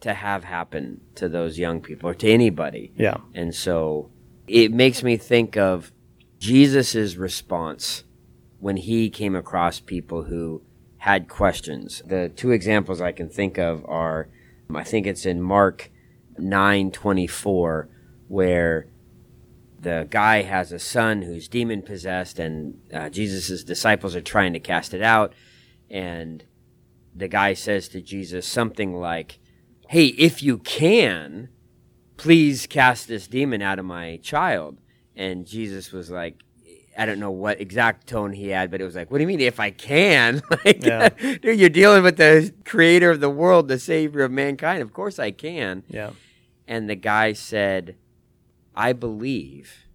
to 0.00 0.14
have 0.14 0.44
happen 0.44 1.00
to 1.16 1.28
those 1.28 1.58
young 1.58 1.80
people 1.80 2.10
or 2.10 2.14
to 2.14 2.30
anybody. 2.30 2.92
Yeah. 2.96 3.18
And 3.34 3.54
so 3.54 4.10
it 4.46 4.72
makes 4.72 5.02
me 5.02 5.16
think 5.16 5.56
of 5.56 5.92
Jesus's 6.38 7.16
response 7.16 8.04
when 8.58 8.76
he 8.76 9.10
came 9.10 9.34
across 9.34 9.80
people 9.80 10.24
who 10.24 10.62
had 10.98 11.28
questions. 11.28 12.02
The 12.06 12.30
two 12.34 12.50
examples 12.50 13.00
I 13.00 13.12
can 13.12 13.28
think 13.28 13.58
of 13.58 13.84
are 13.86 14.28
I 14.74 14.84
think 14.84 15.06
it's 15.06 15.26
in 15.26 15.40
Mark 15.40 15.90
9:24 16.38 17.88
where 18.28 18.86
the 19.80 20.06
guy 20.10 20.42
has 20.42 20.72
a 20.72 20.78
son 20.78 21.22
who's 21.22 21.48
demon 21.48 21.82
possessed 21.82 22.38
and 22.38 22.78
uh, 22.92 23.08
Jesus' 23.08 23.64
disciples 23.64 24.14
are 24.14 24.20
trying 24.20 24.52
to 24.52 24.60
cast 24.60 24.92
it 24.94 25.02
out 25.02 25.32
and 25.90 26.44
the 27.14 27.28
guy 27.28 27.54
says 27.54 27.88
to 27.88 28.00
Jesus 28.00 28.46
something 28.46 28.94
like, 28.94 29.38
"Hey, 29.88 30.06
if 30.06 30.42
you 30.42 30.58
can, 30.58 31.48
please 32.16 32.66
cast 32.66 33.08
this 33.08 33.26
demon 33.26 33.62
out 33.62 33.78
of 33.78 33.84
my 33.84 34.18
child." 34.22 34.78
And 35.16 35.46
Jesus 35.46 35.92
was 35.92 36.10
like, 36.10 36.42
I 36.96 37.06
don't 37.06 37.20
know 37.20 37.30
what 37.30 37.60
exact 37.60 38.06
tone 38.06 38.32
he 38.32 38.48
had, 38.48 38.70
but 38.70 38.80
it 38.80 38.84
was 38.84 38.94
like, 38.94 39.10
"What 39.10 39.18
do 39.18 39.22
you 39.22 39.28
mean 39.28 39.40
if 39.40 39.60
I 39.60 39.70
can? 39.70 40.42
like, 40.64 40.84
yeah. 40.84 41.08
dude, 41.18 41.58
you're 41.58 41.68
dealing 41.68 42.02
with 42.02 42.16
the 42.16 42.52
creator 42.64 43.10
of 43.10 43.20
the 43.20 43.30
world, 43.30 43.68
the 43.68 43.78
savior 43.78 44.22
of 44.22 44.30
mankind. 44.30 44.82
Of 44.82 44.92
course 44.92 45.18
I 45.18 45.30
can." 45.30 45.84
Yeah. 45.88 46.10
And 46.66 46.90
the 46.90 46.96
guy 46.96 47.32
said, 47.32 47.96
"I 48.74 48.92
believe. 48.92 49.86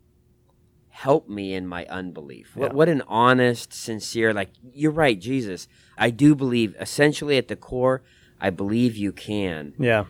Help 0.95 1.27
me 1.27 1.53
in 1.53 1.67
my 1.67 1.85
unbelief." 1.87 2.53
Yeah. 2.55 2.63
What, 2.63 2.73
what 2.73 2.89
an 2.89 3.03
honest, 3.07 3.73
sincere, 3.73 4.33
like 4.33 4.51
you're 4.73 4.91
right, 4.91 5.19
Jesus. 5.19 5.67
I 5.97 6.09
do 6.09 6.35
believe. 6.35 6.73
Essentially, 6.79 7.37
at 7.37 7.47
the 7.49 7.55
core, 7.55 8.01
I 8.39 8.49
believe 8.49 8.95
you 8.95 9.11
can. 9.11 9.73
Yeah. 9.77 10.05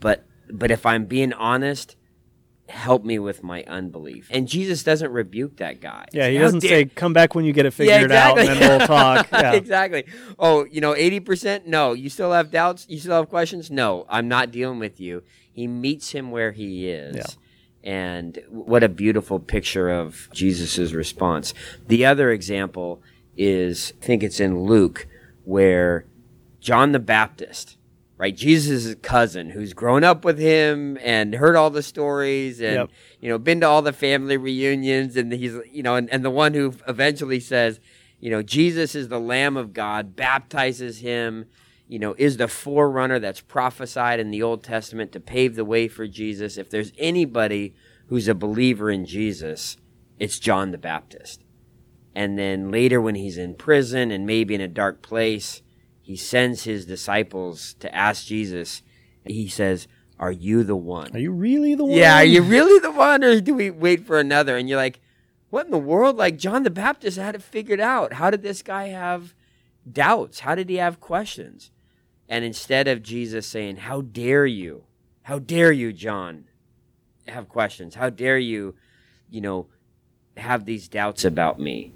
But 0.00 0.26
but 0.50 0.70
if 0.70 0.84
I'm 0.84 1.04
being 1.06 1.32
honest, 1.32 1.96
help 2.68 3.04
me 3.04 3.18
with 3.18 3.42
my 3.42 3.62
unbelief. 3.64 4.28
And 4.30 4.46
Jesus 4.46 4.82
doesn't 4.82 5.10
rebuke 5.10 5.56
that 5.58 5.80
guy. 5.80 6.06
Yeah, 6.12 6.28
he 6.28 6.36
How 6.38 6.42
doesn't 6.42 6.60
dare- 6.60 6.70
say, 6.70 6.84
come 6.86 7.12
back 7.12 7.34
when 7.34 7.44
you 7.44 7.52
get 7.52 7.66
it 7.66 7.72
figured 7.72 8.10
yeah, 8.10 8.30
exactly. 8.32 8.42
out 8.42 8.48
and 8.48 8.60
then 8.60 8.78
we'll 8.78 8.86
talk. 8.86 9.28
Yeah. 9.32 9.52
exactly. 9.52 10.04
Oh, 10.38 10.64
you 10.64 10.80
know, 10.80 10.94
80%? 10.94 11.66
No. 11.66 11.92
You 11.92 12.10
still 12.10 12.32
have 12.32 12.50
doubts? 12.50 12.86
You 12.88 12.98
still 12.98 13.14
have 13.14 13.28
questions? 13.28 13.70
No, 13.70 14.04
I'm 14.08 14.28
not 14.28 14.50
dealing 14.50 14.78
with 14.78 15.00
you. 15.00 15.22
He 15.52 15.66
meets 15.66 16.10
him 16.12 16.30
where 16.30 16.52
he 16.52 16.88
is. 16.88 17.16
Yeah. 17.16 17.26
And 17.84 18.38
what 18.48 18.82
a 18.82 18.88
beautiful 18.88 19.38
picture 19.38 19.88
of 19.88 20.28
Jesus' 20.32 20.92
response. 20.92 21.54
The 21.86 22.04
other 22.04 22.30
example 22.30 23.02
is, 23.36 23.92
I 24.02 24.04
think 24.04 24.22
it's 24.22 24.40
in 24.40 24.64
Luke, 24.64 25.06
where 25.44 26.04
John 26.60 26.92
the 26.92 26.98
Baptist 26.98 27.78
right? 28.18 28.36
Jesus' 28.36 28.96
cousin 29.00 29.50
who's 29.50 29.72
grown 29.72 30.02
up 30.02 30.24
with 30.24 30.38
him 30.38 30.98
and 31.02 31.34
heard 31.34 31.54
all 31.54 31.70
the 31.70 31.84
stories 31.84 32.60
and, 32.60 32.74
yep. 32.74 32.90
you 33.20 33.28
know, 33.28 33.38
been 33.38 33.60
to 33.60 33.68
all 33.68 33.80
the 33.80 33.92
family 33.92 34.36
reunions. 34.36 35.16
And 35.16 35.32
he's, 35.32 35.56
you 35.70 35.84
know, 35.84 35.94
and, 35.94 36.10
and 36.10 36.24
the 36.24 36.30
one 36.30 36.52
who 36.52 36.74
eventually 36.88 37.40
says, 37.40 37.78
you 38.20 38.30
know, 38.30 38.42
Jesus 38.42 38.96
is 38.96 39.08
the 39.08 39.20
Lamb 39.20 39.56
of 39.56 39.72
God, 39.72 40.16
baptizes 40.16 40.98
him, 40.98 41.46
you 41.88 41.98
know, 41.98 42.14
is 42.18 42.36
the 42.36 42.48
forerunner 42.48 43.18
that's 43.18 43.40
prophesied 43.40 44.20
in 44.20 44.30
the 44.30 44.42
Old 44.42 44.62
Testament 44.62 45.10
to 45.12 45.20
pave 45.20 45.56
the 45.56 45.64
way 45.64 45.88
for 45.88 46.06
Jesus. 46.06 46.58
If 46.58 46.68
there's 46.68 46.92
anybody 46.98 47.74
who's 48.08 48.28
a 48.28 48.34
believer 48.34 48.90
in 48.90 49.06
Jesus, 49.06 49.78
it's 50.18 50.38
John 50.38 50.70
the 50.70 50.78
Baptist. 50.78 51.42
And 52.14 52.38
then 52.38 52.70
later 52.70 53.00
when 53.00 53.14
he's 53.14 53.38
in 53.38 53.54
prison 53.54 54.10
and 54.10 54.26
maybe 54.26 54.54
in 54.54 54.60
a 54.60 54.68
dark 54.68 55.02
place, 55.02 55.62
he 56.02 56.16
sends 56.16 56.64
his 56.64 56.84
disciples 56.84 57.74
to 57.80 57.94
ask 57.94 58.26
Jesus. 58.26 58.82
He 59.24 59.48
says, 59.48 59.88
Are 60.18 60.32
you 60.32 60.64
the 60.64 60.76
one? 60.76 61.14
Are 61.14 61.18
you 61.18 61.32
really 61.32 61.74
the 61.74 61.84
one? 61.84 61.96
Yeah, 61.96 62.16
are 62.16 62.24
you 62.24 62.42
really 62.42 62.80
the 62.80 62.90
one? 62.90 63.24
Or 63.24 63.40
do 63.40 63.54
we 63.54 63.70
wait 63.70 64.06
for 64.06 64.18
another? 64.18 64.56
And 64.56 64.68
you're 64.68 64.78
like, 64.78 65.00
What 65.48 65.66
in 65.66 65.70
the 65.70 65.78
world? 65.78 66.16
Like, 66.16 66.36
John 66.38 66.64
the 66.64 66.70
Baptist 66.70 67.16
had 67.16 67.34
it 67.34 67.42
figured 67.42 67.80
out. 67.80 68.14
How 68.14 68.30
did 68.30 68.42
this 68.42 68.62
guy 68.62 68.88
have 68.88 69.34
doubts? 69.90 70.40
How 70.40 70.54
did 70.54 70.68
he 70.68 70.76
have 70.76 71.00
questions? 71.00 71.70
And 72.28 72.44
instead 72.44 72.88
of 72.88 73.02
Jesus 73.02 73.46
saying, 73.46 73.76
How 73.76 74.02
dare 74.02 74.46
you? 74.46 74.84
How 75.22 75.38
dare 75.38 75.72
you, 75.72 75.92
John, 75.92 76.44
have 77.26 77.48
questions? 77.48 77.94
How 77.94 78.10
dare 78.10 78.38
you, 78.38 78.74
you 79.30 79.40
know, 79.40 79.68
have 80.36 80.64
these 80.64 80.88
doubts 80.88 81.24
about 81.24 81.58
me? 81.58 81.92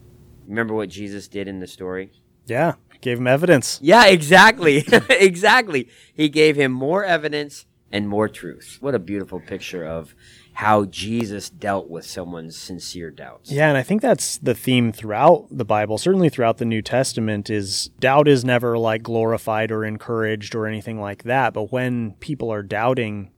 Remember 0.46 0.74
what 0.74 0.88
Jesus 0.88 1.28
did 1.28 1.48
in 1.48 1.60
the 1.60 1.66
story? 1.66 2.12
Yeah. 2.46 2.74
Gave 3.00 3.18
him 3.18 3.26
evidence. 3.26 3.78
Yeah, 3.82 4.06
exactly. 4.06 4.84
exactly. 5.10 5.88
He 6.14 6.28
gave 6.28 6.56
him 6.56 6.72
more 6.72 7.04
evidence 7.04 7.66
and 7.90 8.08
more 8.08 8.28
truth. 8.28 8.78
What 8.80 8.94
a 8.94 8.98
beautiful 8.98 9.40
picture 9.40 9.84
of 9.84 10.14
how 10.62 10.85
Jesus 10.85 11.51
dealt 11.51 11.90
with 11.90 12.07
someone's 12.07 12.57
sincere 12.57 13.11
doubts. 13.11 13.51
Yeah, 13.51 13.68
and 13.68 13.77
I 13.77 13.83
think 13.83 14.01
that's 14.01 14.38
the 14.38 14.55
theme 14.55 14.92
throughout 14.92 15.48
the 15.51 15.64
Bible, 15.64 15.98
certainly 15.98 16.29
throughout 16.29 16.59
the 16.59 16.64
New 16.64 16.83
Testament 16.83 17.51
is 17.51 17.90
doubt 17.98 18.29
is 18.29 18.44
never 18.44 18.79
like 18.79 19.03
glorified 19.03 19.72
or 19.72 19.85
encouraged 19.85 20.55
or 20.55 20.68
anything 20.68 21.01
like 21.01 21.25
that, 21.25 21.53
but 21.53 21.72
when 21.72 22.12
people 22.20 22.53
are 22.53 22.62
doubting, 22.62 23.33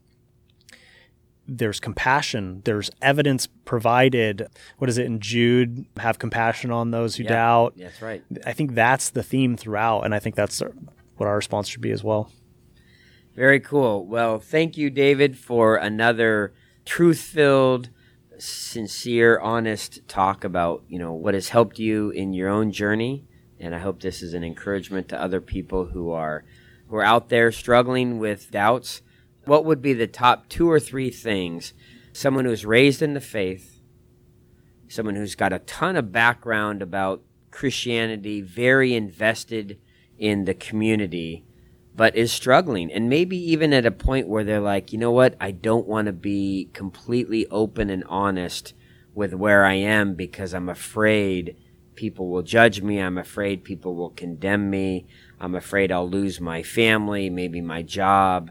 there's 1.49 1.81
compassion. 1.81 2.61
There's 2.67 2.91
evidence 3.01 3.47
provided. 3.65 4.47
What 4.77 4.91
is 4.91 4.99
it 4.99 5.07
in 5.07 5.21
jude? 5.21 5.87
Have 5.97 6.19
compassion 6.19 6.71
on 6.71 6.91
those 6.91 7.17
who 7.17 7.23
yeah, 7.23 7.31
doubt. 7.31 7.75
That's 7.79 8.03
right. 8.03 8.23
I 8.45 8.53
think 8.53 8.75
that's 8.75 9.09
the 9.09 9.23
theme 9.23 9.57
throughout 9.57 10.03
and 10.03 10.15
i 10.15 10.19
think 10.19 10.35
that's 10.35 10.61
what 11.17 11.27
our 11.27 11.37
response 11.37 11.69
should 11.69 11.81
be 11.81 11.91
as 11.91 12.05
well. 12.05 12.31
Very 13.35 13.61
cool. 13.61 14.05
Well 14.07 14.39
thank 14.39 14.77
you 14.77 14.91
david 14.91 15.39
for 15.39 15.77
another 15.77 16.53
truth 16.85 17.21
filled 17.21 17.91
sincere 18.39 19.39
honest 19.39 20.07
talk 20.09 20.43
about 20.43 20.83
you 20.89 20.99
know 20.99 21.13
what 21.13 21.35
has 21.35 21.51
helped 21.51 21.79
you 21.79 22.11
in 22.11 22.33
your 22.33 22.49
own 22.49 22.73
journey. 22.73 23.25
And 23.61 23.75
i 23.75 23.79
hope 23.79 24.01
this 24.01 24.23
is 24.23 24.35
an 24.35 24.45
encouragement 24.45 25.09
to 25.09 25.21
other 25.21 25.41
people 25.41 25.87
who 25.87 26.11
are 26.11 26.45
who 26.89 26.97
are 26.97 27.05
out 27.05 27.29
there 27.29 27.51
struggling 27.53 28.19
with 28.19 28.51
doubts. 28.51 29.03
What 29.45 29.65
would 29.65 29.83
be 29.83 29.93
the 29.93 30.07
top 30.07 30.49
two 30.49 30.71
or 30.71 30.81
three 30.81 31.11
things? 31.11 31.75
Someone 32.13 32.45
who's 32.45 32.65
raised 32.65 33.03
in 33.03 33.15
the 33.15 33.21
faith, 33.21 33.81
someone 34.89 35.17
who's 35.17 35.35
got 35.35 35.53
a 35.53 35.59
ton 35.61 35.97
of 35.97 36.13
background 36.13 36.83
about 36.83 37.23
Christianity, 37.51 38.41
very 38.41 38.95
invested 38.95 39.79
in 40.19 40.45
the 40.45 40.55
community, 40.55 41.45
but 41.95 42.17
is 42.17 42.33
struggling 42.33 42.93
and 42.93 43.09
maybe 43.09 43.37
even 43.37 43.73
at 43.73 43.87
a 43.87 43.91
point 43.91 44.29
where 44.29 44.45
they're 44.45 44.61
like, 44.61 44.93
you 44.93 44.99
know 44.99 45.13
what, 45.13 45.37
I 45.41 45.51
don't 45.53 45.87
want 45.87 46.07
to 46.07 46.13
be 46.13 46.69
completely 46.73 47.47
open 47.49 47.91
and 47.91 48.05
honest 48.05 48.75
with 49.15 49.33
where 49.33 49.65
I 49.65 49.75
am 49.75 50.15
because 50.15 50.55
I'm 50.55 50.69
afraid 50.69 51.57
people 51.95 52.29
will 52.29 52.43
judge 52.43 52.83
me. 52.83 52.99
I'm 52.99 53.19
afraid 53.19 53.63
people 53.63 53.95
will 53.95 54.11
condemn 54.11 54.69
me. 54.69 55.07
I'm 55.39 55.55
afraid 55.55 55.93
I'll 55.93 56.09
lose 56.09 56.41
my 56.41 56.63
family, 56.63 57.31
maybe 57.31 57.61
my 57.61 57.83
job 57.83 58.51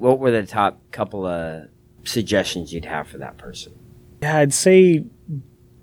what 0.00 0.18
were 0.18 0.30
the 0.30 0.46
top 0.46 0.80
couple 0.92 1.26
of 1.26 1.68
suggestions 2.04 2.72
you'd 2.72 2.86
have 2.86 3.06
for 3.06 3.18
that 3.18 3.36
person? 3.36 3.78
Yeah, 4.22 4.38
I'd 4.38 4.54
say 4.54 5.04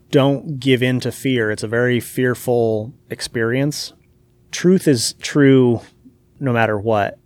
don't 0.10 0.60
give 0.60 0.82
in 0.82 1.00
to 1.02 1.12
fear. 1.12 1.52
It's 1.52 1.62
a 1.62 1.68
very 1.68 2.00
fearful 2.00 2.94
experience. 3.12 3.94
Truth 4.52 4.88
is 4.88 5.14
true 5.22 5.82
no 6.40 6.54
matter 6.54 6.78
what. 6.78 7.20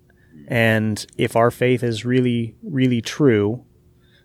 And 0.48 1.06
if 1.18 1.36
our 1.36 1.52
faith 1.52 1.84
is 1.84 2.06
really, 2.06 2.56
really 2.64 3.02
true, 3.02 3.64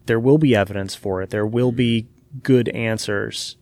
there 0.07 0.21
will 0.21 0.39
be 0.39 0.55
evidence 0.55 0.95
for 0.95 1.23
it. 1.23 1.31
There 1.31 1.47
will 1.47 1.73
be 1.73 2.09
good 2.43 2.69
answers. 2.71 3.57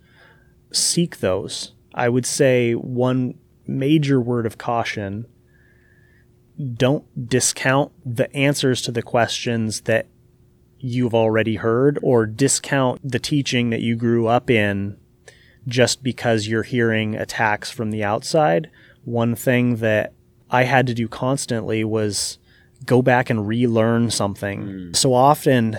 Seek 0.72 1.18
those. 1.18 1.72
I 1.94 2.08
would 2.08 2.26
say 2.26 2.72
one 2.72 3.34
major 3.66 4.20
word 4.20 4.46
of 4.46 4.58
caution 4.58 5.26
don't 6.74 7.28
discount 7.28 7.92
the 8.04 8.34
answers 8.34 8.82
to 8.82 8.92
the 8.92 9.02
questions 9.02 9.82
that 9.82 10.06
you've 10.78 11.14
already 11.14 11.56
heard 11.56 11.98
or 12.02 12.26
discount 12.26 13.00
the 13.02 13.18
teaching 13.18 13.70
that 13.70 13.80
you 13.80 13.96
grew 13.96 14.26
up 14.26 14.50
in 14.50 14.96
just 15.66 16.02
because 16.02 16.46
you're 16.46 16.62
hearing 16.62 17.14
attacks 17.14 17.70
from 17.70 17.90
the 17.90 18.04
outside. 18.04 18.70
One 19.04 19.34
thing 19.34 19.76
that 19.76 20.13
I 20.54 20.62
had 20.62 20.86
to 20.86 20.94
do 20.94 21.08
constantly 21.08 21.82
was 21.82 22.38
go 22.86 23.02
back 23.02 23.28
and 23.28 23.48
relearn 23.48 24.10
something. 24.12 24.62
Mm. 24.62 24.96
So 24.96 25.12
often 25.12 25.78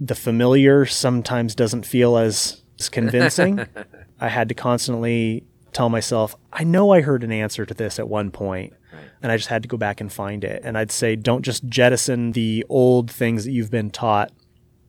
the 0.00 0.14
familiar 0.14 0.86
sometimes 0.86 1.54
doesn't 1.54 1.84
feel 1.84 2.16
as, 2.16 2.62
as 2.78 2.88
convincing. 2.88 3.66
I 4.20 4.28
had 4.28 4.48
to 4.48 4.54
constantly 4.54 5.44
tell 5.74 5.90
myself, 5.90 6.34
I 6.50 6.64
know 6.64 6.92
I 6.92 7.02
heard 7.02 7.22
an 7.24 7.30
answer 7.30 7.66
to 7.66 7.74
this 7.74 7.98
at 7.98 8.08
one 8.08 8.30
point," 8.30 8.72
point 8.90 9.04
and 9.22 9.30
I 9.30 9.36
just 9.36 9.50
had 9.50 9.62
to 9.64 9.68
go 9.68 9.76
back 9.76 10.00
and 10.00 10.10
find 10.10 10.44
it. 10.44 10.62
And 10.64 10.78
I'd 10.78 10.90
say 10.90 11.14
don't 11.14 11.42
just 11.42 11.66
jettison 11.66 12.32
the 12.32 12.64
old 12.70 13.10
things 13.10 13.44
that 13.44 13.52
you've 13.52 13.70
been 13.70 13.90
taught. 13.90 14.32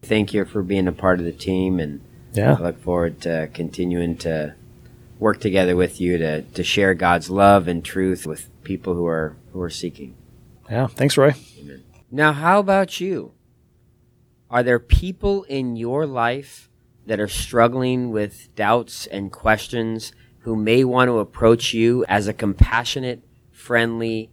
Thank 0.02 0.34
you 0.34 0.46
for 0.46 0.64
being 0.64 0.88
a 0.88 0.94
part 0.94 1.20
of 1.20 1.26
the 1.26 1.34
team, 1.34 1.82
and 1.82 2.00
yeah, 2.32 2.56
I 2.58 2.62
look 2.62 2.82
forward 2.82 3.20
to 3.22 3.50
continuing 3.54 4.16
to 4.20 4.56
work 5.22 5.40
together 5.40 5.76
with 5.78 6.02
you 6.02 6.18
to, 6.18 6.42
to 6.42 6.64
share 6.64 6.94
God's 6.94 7.30
love 7.30 7.70
and 7.70 7.86
truth 7.86 8.26
with 8.26 8.50
people 8.64 8.96
who 8.96 9.06
are 9.06 9.38
who 9.54 9.62
are 9.62 9.70
seeking. 9.70 10.16
Yeah, 10.70 10.88
thanks, 10.88 11.16
Roy. 11.16 11.36
Amen. 11.60 11.84
Now, 12.12 12.34
how 12.34 12.60
about 12.60 13.00
you? 13.00 13.34
Are 14.50 14.64
there 14.64 14.80
people 14.80 15.44
in 15.44 15.78
your 15.78 16.06
life 16.06 16.70
that 17.06 17.20
are 17.20 17.28
struggling 17.28 18.12
with 18.12 18.54
doubts 18.56 19.08
and 19.08 19.32
questions 19.32 20.12
who 20.40 20.56
may 20.56 20.84
want 20.84 21.08
to 21.08 21.20
approach 21.20 21.74
you 21.74 22.04
as 22.08 22.28
a 22.28 22.34
compassionate 22.34 23.24
friendly, 23.52 24.32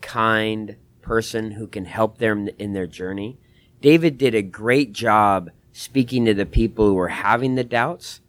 kind 0.00 0.76
person 1.02 1.52
who 1.52 1.66
can 1.66 1.84
help 1.84 2.18
them 2.18 2.48
in 2.58 2.72
their 2.72 2.86
journey. 2.86 3.38
David 3.80 4.18
did 4.18 4.34
a 4.34 4.42
great 4.42 4.92
job 4.92 5.50
speaking 5.72 6.24
to 6.24 6.34
the 6.34 6.46
people 6.46 6.86
who 6.86 6.94
were 6.94 7.08
having 7.08 7.54
the 7.54 7.64
doubts. 7.64 8.20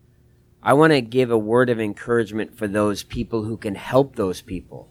I 0.63 0.74
want 0.74 0.91
to 0.91 1.02
give 1.02 1.32
a 1.32 1.38
word 1.38 1.70
of 1.70 1.80
encouragement 1.80 2.58
for 2.58 2.67
those 2.67 3.04
people 3.04 3.43
who 3.43 3.58
can 3.58 3.76
help 3.76 4.15
those 4.15 4.41
people. 4.41 4.89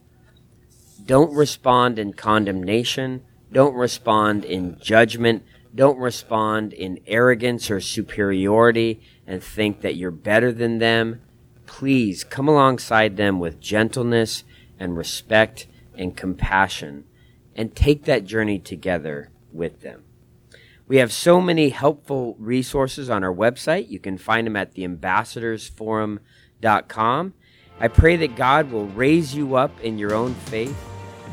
Don't 1.05 1.35
respond 1.35 1.99
in 1.99 2.13
condemnation. 2.13 3.23
Don't 3.53 3.75
respond 3.75 4.45
in 4.45 4.79
judgment. 4.81 5.45
Don't 5.75 5.99
respond 5.99 6.73
in 6.73 7.01
arrogance 7.07 7.71
or 7.71 7.81
superiority 7.81 9.01
and 9.27 9.43
think 9.43 9.83
that 9.83 9.97
you're 9.97 10.11
better 10.11 10.51
than 10.53 10.79
them. 10.79 11.21
Please 11.67 12.25
come 12.25 12.49
alongside 12.49 13.17
them 13.17 13.39
with 13.39 13.61
gentleness 13.61 14.45
and 14.81 14.97
respect 14.97 15.67
and 15.97 16.17
compassion 16.17 17.05
and 17.55 17.75
take 17.75 18.05
that 18.05 18.25
journey 18.25 18.59
together 18.59 19.31
with 19.53 19.81
them. 19.83 20.06
We 20.89 20.99
have 20.99 21.13
so 21.13 21.41
many 21.41 21.71
helpful 21.71 22.37
resources 22.39 23.11
on 23.11 23.25
our 23.25 23.35
website. 23.35 23.91
You 23.91 23.99
can 23.99 24.19
find 24.19 24.47
them 24.47 24.55
at 24.55 24.73
theambassadorsforum.com. 24.75 27.35
I 27.79 27.89
pray 27.89 28.17
that 28.17 28.37
God 28.37 28.71
will 28.71 28.87
raise 28.87 29.35
you 29.35 29.57
up 29.57 29.81
in 29.81 29.99
your 29.99 30.15
own 30.15 30.35
faith 30.35 30.79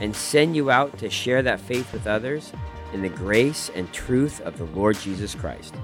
and 0.01 0.13
send 0.15 0.55
you 0.55 0.71
out 0.71 0.97
to 0.97 1.09
share 1.09 1.41
that 1.43 1.59
faith 1.59 1.91
with 1.93 2.07
others 2.07 2.51
in 2.93 3.01
the 3.01 3.09
grace 3.09 3.69
and 3.75 3.91
truth 3.93 4.39
of 4.41 4.57
the 4.57 4.65
Lord 4.65 4.97
Jesus 4.97 5.35
Christ. 5.35 5.75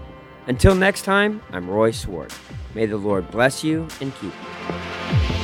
Until 0.48 0.74
next 0.74 1.04
time, 1.04 1.42
I'm 1.52 1.70
Roy 1.70 1.92
Swart. 1.92 2.34
May 2.74 2.88
the 2.88 2.98
Lord 2.98 3.30
bless 3.30 3.64
you 3.64 3.88
and 4.02 4.12
keep 4.16 4.34
you. 4.34 5.39